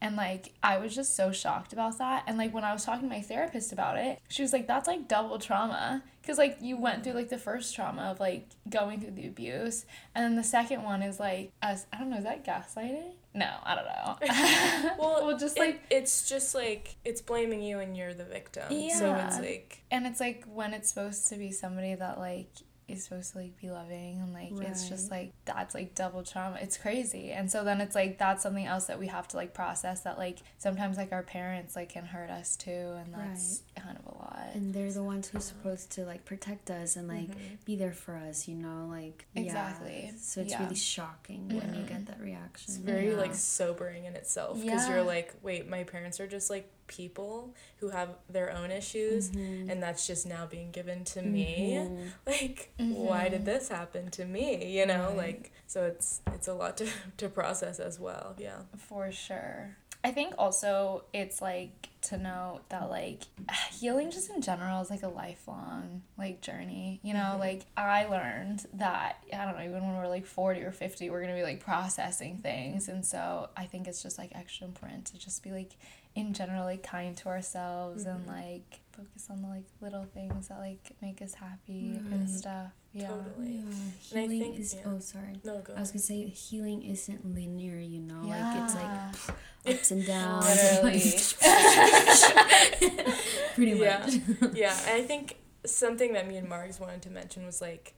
[0.00, 2.24] And like I was just so shocked about that.
[2.26, 4.86] And like when I was talking to my therapist about it, she was like, that's
[4.88, 6.02] like double trauma.
[6.26, 9.84] Cause like you went through like the first trauma of like going through the abuse.
[10.14, 13.12] And then the second one is like us I don't know, is that gaslighting?
[13.34, 14.94] No, I don't know.
[14.98, 18.64] well, well just it- like it's just like it's blaming you and you're the victim
[18.70, 18.94] Yeah.
[18.96, 22.48] so it's like and it's like when it's supposed to be somebody that like
[22.86, 26.58] is supposed to like be loving and like it's just like that's like double trauma
[26.60, 29.54] it's crazy and so then it's like that's something else that we have to like
[29.54, 33.96] process that like sometimes like our parents like can hurt us too and that's kind
[33.98, 37.30] of a lot And they're the ones who's supposed to like protect us and like
[37.30, 37.54] mm-hmm.
[37.64, 39.42] be there for us, you know, like yeah.
[39.42, 40.12] Exactly.
[40.18, 40.62] So it's Yeah.
[40.62, 41.86] really shocking when you mm-hmm.
[41.86, 42.74] get that reaction.
[42.74, 43.16] it's very yeah.
[43.16, 44.94] like sobering in itself because Yeah.
[44.96, 49.70] you're like wait my parents are just like people who have their own issues Mm-hmm.
[49.70, 52.10] and that's just now being given to me Mhm.
[52.26, 55.16] like why did this happen to me you know Right.
[55.16, 56.86] like so it's it's a lot to
[57.18, 59.76] to process as well yeah For sure.
[60.06, 63.22] I think also it's like to know that like
[63.72, 67.00] healing just in general is like a lifelong like journey.
[67.02, 70.72] You know, like I learned that I don't know, even when we're like 40 or
[70.72, 72.88] 50, we're going to be like processing things.
[72.88, 75.70] And so I think it's just like extra important to just be like
[76.14, 78.30] in general like kind to ourselves and mm-hmm.
[78.30, 82.26] like focus on the like little things that like make us happy and mm-hmm.
[82.26, 82.70] stuff.
[82.92, 83.08] Yeah.
[83.08, 83.64] totally
[84.12, 84.74] Yeah, healing think- is.
[84.74, 84.82] yeah.
[84.86, 85.40] Oh, sorry.
[85.44, 88.22] no go I was gonna say healing isn't linear, you know.
[88.24, 88.54] Yeah.
[88.54, 89.36] Like it's like
[89.74, 90.46] ups and downs.
[90.46, 91.00] Literally.
[93.54, 93.98] Pretty Yeah.
[93.98, 94.14] much.
[94.54, 97.94] yeah and i think something that me and margs wanted to mention was like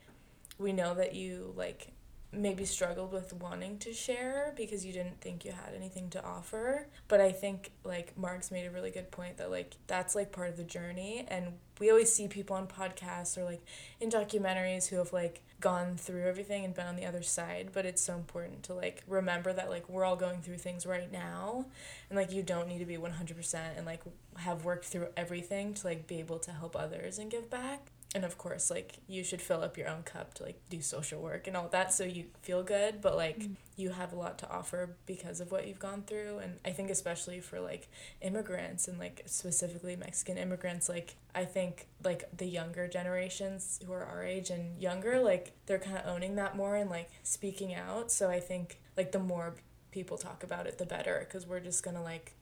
[0.59, 1.89] we know that you like
[2.33, 6.87] maybe struggled with wanting to share because you didn't think you had anything to offer.
[7.09, 10.49] But I think like Margs made a really good point that like that's like part
[10.49, 11.24] of the journey.
[11.29, 13.62] And we always see people on podcasts or like
[14.01, 17.70] in documentaries who have like gone through everything and been on the other side.
[17.72, 21.11] But it's so important to like remember that like we're all going through things right
[21.11, 21.66] now.
[22.11, 24.03] And like you don't need to be 100% and like
[24.37, 28.25] have worked through everything to like be able to help others and give back and
[28.25, 31.47] of course like you should fill up your own cup to like do social work
[31.47, 33.55] and all that so you feel good but like mm.
[33.77, 36.39] you have a lot to offer because of what you've gone through.
[36.39, 37.89] And i think especially for like
[38.23, 44.05] immigrants and like specifically mexican immigrants like i think like the younger generations who are
[44.05, 48.11] our age and younger like they're kind of owning that more and like speaking out.
[48.11, 49.57] So i think like the more
[49.91, 52.35] people talk about it the better because we're just gonna like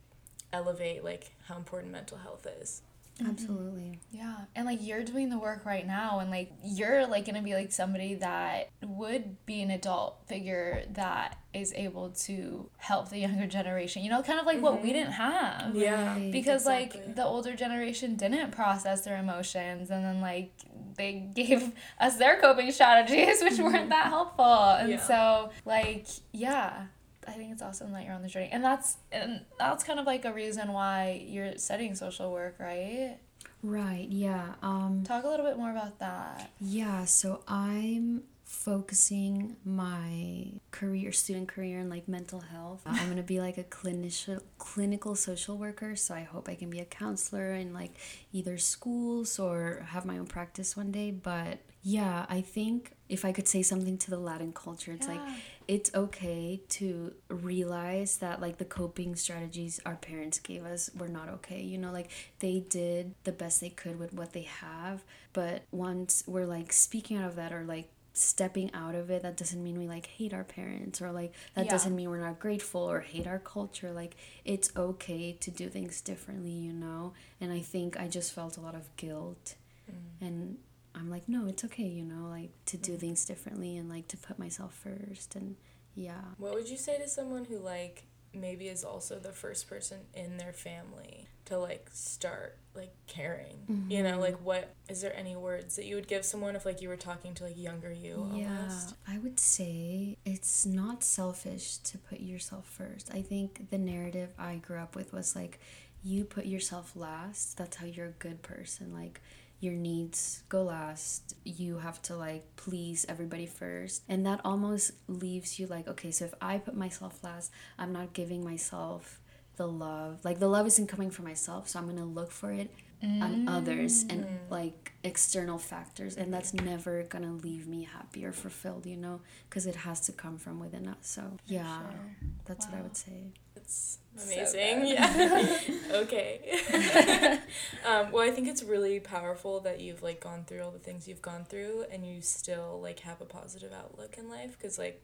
[0.52, 2.82] elevate like how important mental health is
[3.20, 3.30] Mm-hmm.
[3.30, 4.00] Absolutely.
[4.10, 4.36] Yeah.
[4.56, 7.54] And like you're doing the work right now and like you're like going to be
[7.54, 13.46] like somebody that would be an adult figure that is able to help the younger
[13.46, 14.02] generation.
[14.02, 14.64] You know, kind of like mm-hmm.
[14.64, 14.98] what we mm-hmm.
[14.98, 15.76] didn't have.
[15.76, 16.18] Yeah.
[16.18, 17.00] Because exactly.
[17.02, 20.52] like the older generation didn't process their emotions and then like
[20.96, 23.64] they gave us their coping strategies which mm-hmm.
[23.64, 24.44] weren't that helpful.
[24.44, 25.06] And yeah.
[25.06, 26.86] so like yeah,
[27.26, 30.06] I think it's awesome that you're on the journey, and that's and that's kind of
[30.06, 33.18] like a reason why you're studying social work, right?
[33.62, 34.06] Right.
[34.10, 34.54] Yeah.
[34.62, 36.50] Um, Talk a little bit more about that.
[36.60, 37.06] Yeah.
[37.06, 43.40] So I'm focusing my career student career in like mental health i'm going to be
[43.40, 47.72] like a clinician clinical social worker so i hope i can be a counselor in
[47.72, 47.92] like
[48.32, 53.32] either schools or have my own practice one day but yeah i think if i
[53.32, 55.14] could say something to the latin culture it's yeah.
[55.14, 55.34] like
[55.66, 61.28] it's okay to realize that like the coping strategies our parents gave us were not
[61.28, 62.10] okay you know like
[62.40, 65.02] they did the best they could with what they have
[65.32, 69.36] but once we're like speaking out of that or like stepping out of it that
[69.36, 71.70] doesn't mean we like hate our parents or like that yeah.
[71.70, 76.00] doesn't mean we're not grateful or hate our culture like it's okay to do things
[76.00, 79.56] differently you know and i think i just felt a lot of guilt
[79.90, 80.26] mm.
[80.26, 80.56] and
[80.94, 82.98] i'm like no it's okay you know like to do mm.
[82.98, 85.56] things differently and like to put myself first and
[85.94, 89.98] yeah what would you say to someone who like maybe is also the first person
[90.12, 93.90] in their family to like start like caring mm-hmm.
[93.90, 94.20] you know mm-hmm.
[94.20, 96.96] like what is there any words that you would give someone if like you were
[96.96, 98.94] talking to like younger you yeah almost?
[99.08, 104.56] i would say it's not selfish to put yourself first i think the narrative i
[104.56, 105.60] grew up with was like
[106.02, 109.20] you put yourself last that's how you're a good person like
[109.64, 115.58] your needs go last you have to like please everybody first and that almost leaves
[115.58, 119.20] you like okay so if i put myself last i'm not giving myself
[119.56, 122.70] the love like the love isn't coming from myself so i'm gonna look for it
[123.02, 123.22] mm.
[123.22, 124.38] on others and mm.
[124.50, 129.66] like external factors and that's never gonna leave me happy or fulfilled you know because
[129.66, 132.30] it has to come from within us so yeah sure.
[132.44, 132.72] that's wow.
[132.72, 133.32] what i would say
[133.64, 134.86] it's amazing.
[134.86, 135.58] so yeah.
[136.02, 137.40] Okay.
[137.86, 141.06] Um, well i think it's really powerful that you've like gone through all the things
[141.06, 145.02] you've gone through and you still like have a positive outlook in life because like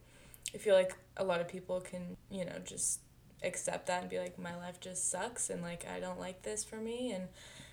[0.55, 3.01] i feel like a lot of people can you know just
[3.43, 6.65] accept that and be like my life just sucks and like I don't like this
[6.65, 7.29] for me and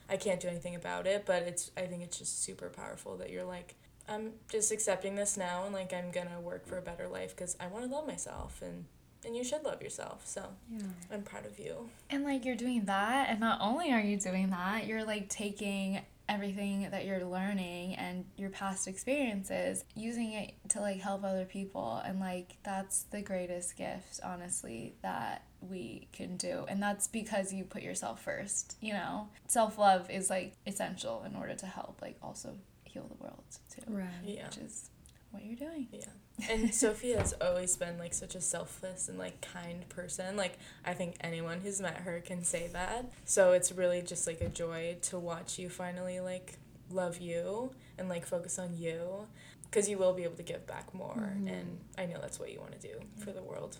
[0.09, 1.23] I can't do anything about it.
[1.25, 3.75] But it's I think it's just super powerful that you're like
[4.07, 7.35] I'm just accepting this now and like I'm going to work for a better life
[7.35, 8.85] cuz I want to love myself and
[9.25, 10.25] and you should love yourself.
[10.25, 10.83] So yeah.
[11.11, 11.89] I'm proud of you.
[12.09, 16.01] And like you're doing that and not only are you doing that, you're like taking
[16.29, 22.01] everything that you're learning and your past experiences using it to like help other people
[22.05, 27.63] and like that's the greatest gift honestly that we can do and that's because you
[27.63, 32.53] put yourself first you know self-love is like essential in order to help like also
[32.83, 33.43] heal the world
[33.73, 34.89] too right yeah which is
[35.31, 36.05] what you're doing yeah
[36.49, 40.35] and Sofia has always been like such a selfless and like kind person.
[40.35, 43.05] Like I think anyone who's met her can say that.
[43.25, 46.57] So it's really just like a joy to watch you finally like
[46.89, 49.27] love you and like focus on you
[49.63, 51.47] because you will be able to give back more mm-hmm.
[51.47, 53.77] and I know that's what you want to do for the world.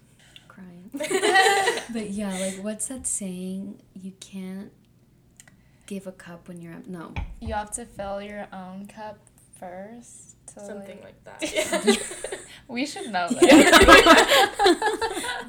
[0.47, 0.89] Crying.
[0.93, 3.81] but yeah, like what's that saying?
[3.93, 4.71] You can't
[5.85, 6.87] give a cup when you're up.
[6.87, 7.13] no.
[7.39, 9.19] You have to fill your own cup
[9.59, 10.36] first.
[10.49, 12.39] Something like, like that.
[12.67, 14.53] we should know that.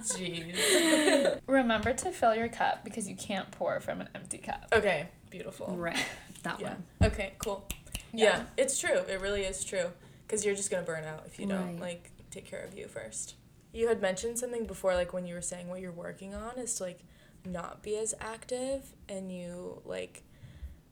[0.03, 1.41] Jeez.
[1.47, 4.67] Remember to fill your cup because you can't pour from an empty cup.
[4.73, 5.75] Okay, beautiful.
[5.77, 5.97] Right,
[6.43, 6.69] that yeah.
[6.69, 6.85] one.
[7.03, 7.67] Okay, cool.
[8.13, 8.25] Yeah.
[8.25, 8.43] yeah.
[8.57, 8.99] it's true.
[9.09, 9.91] It really is true.
[10.27, 11.81] Because you're just going to burn out if you don't, right.
[11.81, 13.37] like, take care of you first.
[13.73, 16.75] You had mentioned something before, like, when you were saying what you're working on is
[16.75, 17.01] to, like,
[17.47, 20.23] not be as active and you, like,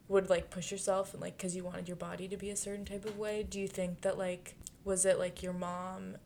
[0.09, 2.84] would like push yourself and like because you wanted your body to be a certain
[2.84, 6.16] type of way do you think that like was it like your mom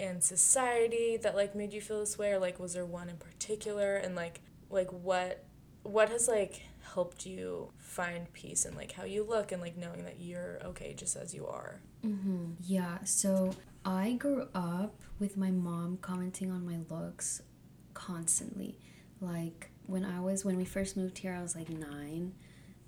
[0.00, 3.16] and society that like made you feel this way or like was there one in
[3.16, 5.44] particular and like like what
[5.82, 6.62] what has like
[6.94, 10.92] helped you find peace in like how you look and like knowing that you're okay
[10.94, 12.52] just as you are Mm-hmm.
[12.62, 17.42] Yeah, so I grew up with my mom commenting on my looks
[17.94, 18.78] constantly.
[19.20, 22.34] Like when I was when we first moved here, I was like nine.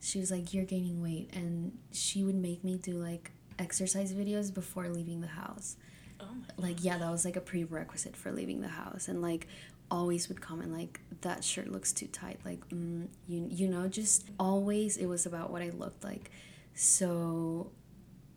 [0.00, 4.52] She was like, "You're gaining weight," and she would make me do like exercise videos
[4.52, 5.76] before leaving the house.
[6.20, 9.46] oh my Like yeah, that was like a prerequisite for leaving the house, and like
[9.90, 14.24] always would comment like that shirt looks too tight like mm, you you know just
[14.38, 16.30] always it was about what i looked like.
[16.74, 17.72] So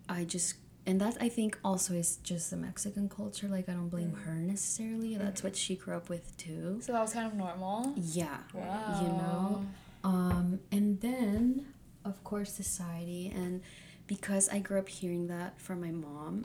[0.09, 0.55] i just
[0.87, 4.33] and that i think also is just the mexican culture like i don't blame her
[4.33, 6.79] necessarily that's what she grew up with too.
[6.81, 7.93] So that was kind of normal.
[7.97, 8.37] yeah.
[8.53, 8.99] Wow.
[9.01, 9.65] you know
[10.03, 11.67] um and then
[12.05, 13.31] of course society.
[13.33, 13.61] And
[14.05, 16.43] because i grew up hearing that from my mom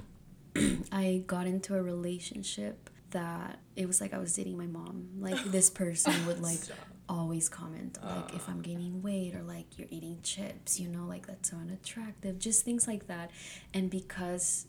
[0.93, 5.09] i got into a relationship that it was like i was dating my mom.
[5.19, 6.77] Like this person would like Stop.
[7.09, 11.27] always comment like if i'm gaining weight or like you're eating chips you know like
[11.27, 13.31] that's so unattractive just things like that.
[13.75, 14.67] And because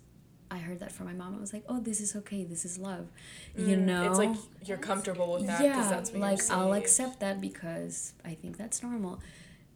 [0.51, 1.35] i heard that from my mom.
[1.35, 2.43] I was like oh this is okay.
[2.43, 3.07] This is love.
[3.55, 4.03] You Mm, know?
[4.07, 4.35] it's like
[4.67, 8.57] you're comfortable with that because yeah that's what like i'll accept that because i think
[8.57, 9.19] that's normal.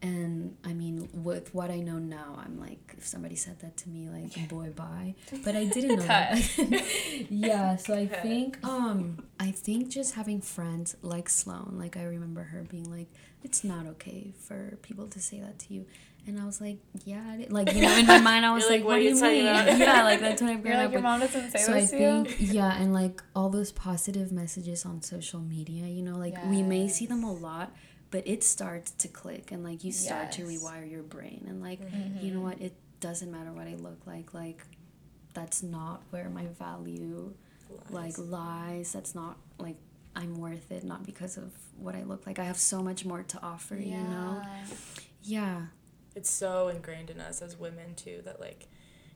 [0.02, 3.90] And i mean with what i know now i'm like if somebody said that to
[3.90, 5.16] me like boy bye.
[5.46, 6.36] But i didn't know that.
[7.30, 12.44] Yeah so i think um i think just having friends like sloan like i remember
[12.44, 13.08] her being like
[13.44, 15.86] it's not okay for people to say that to you
[16.28, 18.86] and i was like yeah like you know in my mind i was like, like,
[18.86, 19.78] what, are do you talking mean about?
[19.78, 21.74] yeah like that's what i've You're grown like up your with mom doesn't say so
[21.74, 22.24] I this to you.
[22.26, 26.62] think yeah, and like all those positive messages on social media, you know, like we
[26.64, 27.76] may see them a lot,
[28.12, 31.82] but it starts to click and like you start to rewire your brain and like
[31.82, 32.26] Mm-hmm.
[32.26, 34.66] you know what, it doesn't matter what I look like, like
[35.34, 37.34] that's not where my value
[37.90, 38.20] like Lies.
[38.20, 38.92] lies.
[38.94, 39.78] That's not like
[40.16, 42.38] I'm worth it not because of what I look like.
[42.40, 44.42] I have so much more to offer, you know.
[45.24, 45.62] Yeah.
[46.16, 48.68] It's so ingrained in us as women too that like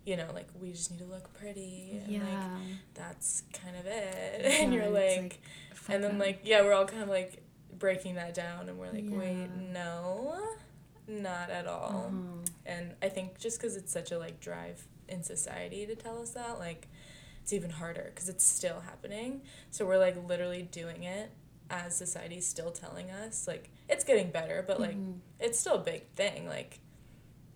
[0.06, 2.20] you know like we just need to look pretty and Yeah.
[2.24, 2.62] like
[2.94, 5.42] that's kind of it Yeah, and you're it's like,
[5.90, 7.44] and then like yeah we're all kind of like
[7.78, 10.40] breaking that down and we're like wait no
[11.08, 12.46] not at all Uh-huh.
[12.66, 16.32] and i think just because it's such a like drive in society to tell us
[16.32, 16.88] that like
[17.42, 19.42] it's even harder because it's still happening
[19.72, 21.32] so we're like literally doing it
[21.70, 25.20] as society's still telling us like it's getting better but like Mhm.
[25.40, 26.80] it's still a big thing like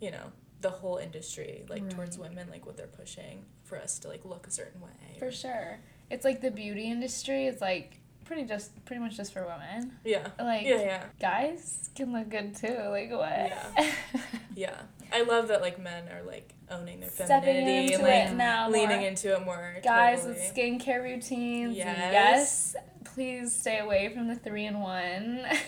[0.02, 4.08] you know the whole industry like towards women like what they're pushing for us to
[4.10, 5.80] like look a certain way For sure.
[6.10, 9.94] It's like the beauty industry is like pretty just pretty much just for women.
[10.06, 12.78] yeah Like yeah yeah guys can look good too.
[12.90, 13.30] Like what?
[13.78, 13.92] Yeah.
[14.56, 14.76] yeah
[15.14, 18.70] i love that like men are like owning their Stepping femininity into like it now.
[18.70, 19.08] leaning more.
[19.08, 20.36] into it more Guys totally.
[20.40, 21.76] with skincare routines.
[21.76, 21.96] Yes.
[22.14, 22.76] Yes.
[23.14, 25.42] Please stay away from the three in one.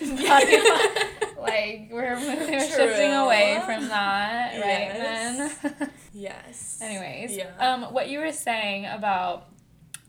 [1.38, 5.58] like we're we're shifting away from that, Yes.
[5.68, 5.90] right, men?
[6.14, 7.50] yes Anyways, Yeah.
[7.58, 9.48] um, what you were saying about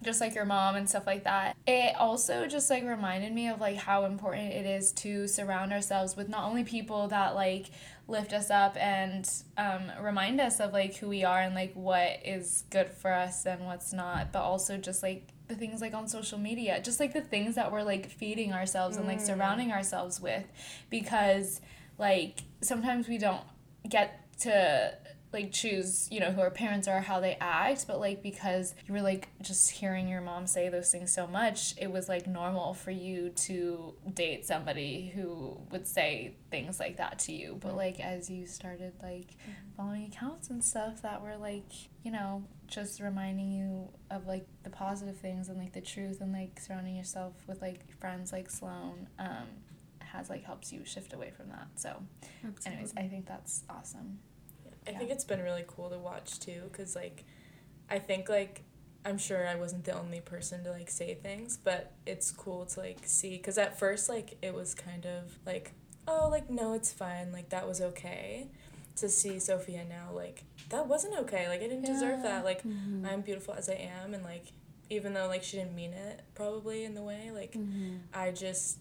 [0.03, 3.59] just like your mom and stuff like that, it also just like reminded me of
[3.59, 7.65] like how important it is to surround ourselves with not only people that like
[8.07, 9.27] lift us up and
[9.57, 13.45] um, remind us of like who we are and like what is good for us
[13.45, 17.13] and what's not, but also just like the things like on social media, just like
[17.13, 19.25] the things that we're like feeding ourselves and like mm.
[19.25, 20.45] surrounding ourselves with
[20.89, 21.61] because
[21.97, 23.43] like sometimes we don't
[23.87, 24.93] get to
[25.35, 28.93] like choose you know who our parents are how they act but like because you
[28.93, 32.73] were like just hearing your mom say those things so much it was like normal
[32.73, 37.57] for you to date somebody who would say things like that to you.
[37.59, 39.35] But like as you started like
[39.75, 41.71] following accounts and stuff that were like
[42.03, 46.31] you know just reminding you of like the positive things and like the truth and
[46.31, 49.47] like surrounding yourself with like friends like sloan um
[49.99, 51.67] has like helps you shift away from that.
[51.75, 52.01] So
[52.65, 54.19] anyways i think that's awesome
[54.87, 54.97] I Yeah.
[54.99, 57.23] think it's been really cool to watch too, cause like,
[57.89, 58.63] I think like,
[59.03, 62.79] I'm sure I wasn't the only person to like say things, but it's cool to
[62.79, 65.73] like see, cause at first like it was kind of like,
[66.07, 68.47] oh like no it's fine, like that was okay,
[68.97, 73.07] to see Sofia now like that wasn't okay, like I didn't deserve that, like Mhm.
[73.07, 73.73] I'm beautiful as I
[74.03, 74.45] am, and like
[74.89, 77.99] even though like she didn't mean it probably in the way, like Mhm.
[78.13, 78.79] I just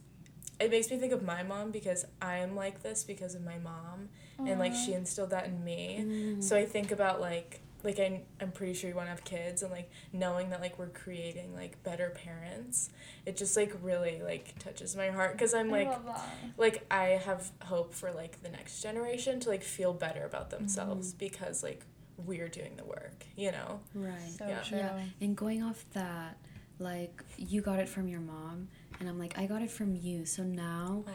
[0.61, 4.09] it makes me think of my mom because I'm like this because of my mom
[4.39, 6.05] and like she instilled that in me.
[6.07, 6.43] Mm.
[6.43, 9.63] So I think about like like I I'm pretty sure you want to have kids
[9.63, 12.91] and like knowing that like we're creating like better parents.
[13.27, 16.23] It just like really like touches my heart cuz I'm like love
[16.57, 21.13] like I have hope for like the next generation to like feel better about themselves
[21.13, 21.85] because like
[22.17, 23.81] we're doing the work, you know.
[23.95, 24.31] Right.
[24.39, 24.61] so Yeah.
[24.63, 25.01] true Yeah.
[25.21, 26.39] And going off that,
[26.79, 28.69] like you got it from your mom
[28.99, 31.11] and i'm like i got it from you so now Aw.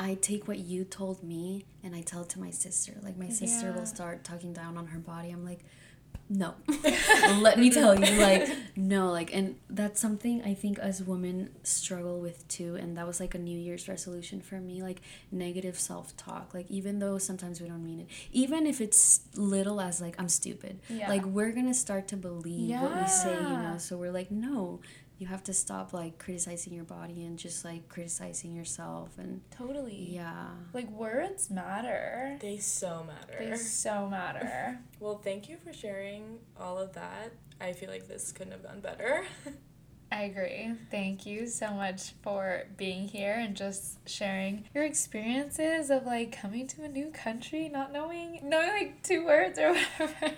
[0.00, 2.94] I take what you told me and I tell it to my sister.
[3.02, 3.76] Like my sister Yeah.
[3.76, 5.30] will start talking down on her body.
[5.30, 5.60] I'm like,
[6.32, 6.54] no.
[7.40, 12.20] Let me tell you, like, no, like and that's something I think us women struggle
[12.20, 12.76] with too.
[12.76, 15.00] And that was like a New Year's resolution for me, like
[15.32, 16.54] negative self talk.
[16.54, 18.06] Like even though sometimes we don't mean it.
[18.32, 20.78] Even if it's little as like I'm stupid.
[20.88, 21.08] Yeah.
[21.08, 23.74] Like we're gonna start to believe what we say, you know.
[23.78, 24.80] So we're like, no.
[25.20, 30.08] You have to stop like criticizing your body and just like criticizing yourself and Totally.
[30.12, 30.46] yeah.
[30.72, 32.38] Like words matter.
[32.40, 33.50] They so matter.
[33.50, 34.78] They so matter.
[34.98, 37.32] Well, thank you for sharing all of that.
[37.60, 39.24] I feel like this couldn't have gone better.
[40.12, 40.72] I agree.
[40.90, 46.66] Thank you so much for being here and just sharing your experiences of like coming
[46.68, 50.34] to a new country, not knowing knowing like two words or whatever.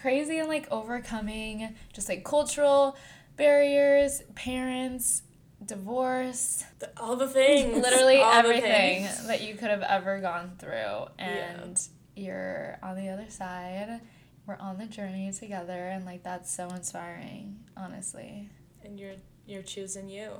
[0.00, 2.96] Crazy and like overcoming just like cultural
[3.38, 5.22] barriers, parents,
[5.64, 7.78] divorce, The- all the things.
[7.82, 11.80] literally all everything that you could have ever gone through and
[12.16, 14.00] you're on the other side.
[14.46, 18.48] We're on the journey together and like that's so inspiring, honestly.
[18.84, 19.14] And you're
[19.46, 20.30] you're choosing you,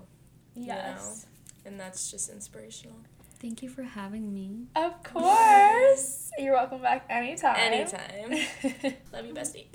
[0.55, 1.27] Yes.
[1.65, 2.97] and that's just inspirational.
[3.41, 4.67] Thank you for having me.
[4.75, 6.31] Of course.
[6.39, 7.57] You're welcome back anytime.
[7.57, 8.31] Anytime.
[9.13, 9.67] Love you, bestie.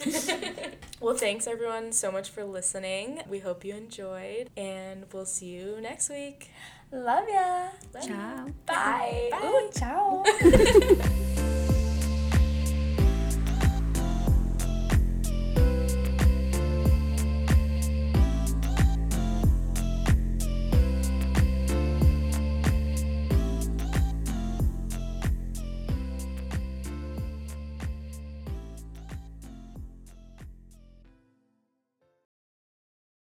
[0.99, 3.22] well, thanks everyone so much for listening.
[3.30, 6.51] We hope you enjoyed, and we'll see you next week.
[6.91, 7.70] Love ya.
[7.93, 8.09] Love you.
[8.09, 8.47] Ciao.
[8.66, 9.30] Bye.
[9.32, 9.41] Bye.
[9.43, 11.24] Ooh, ciao.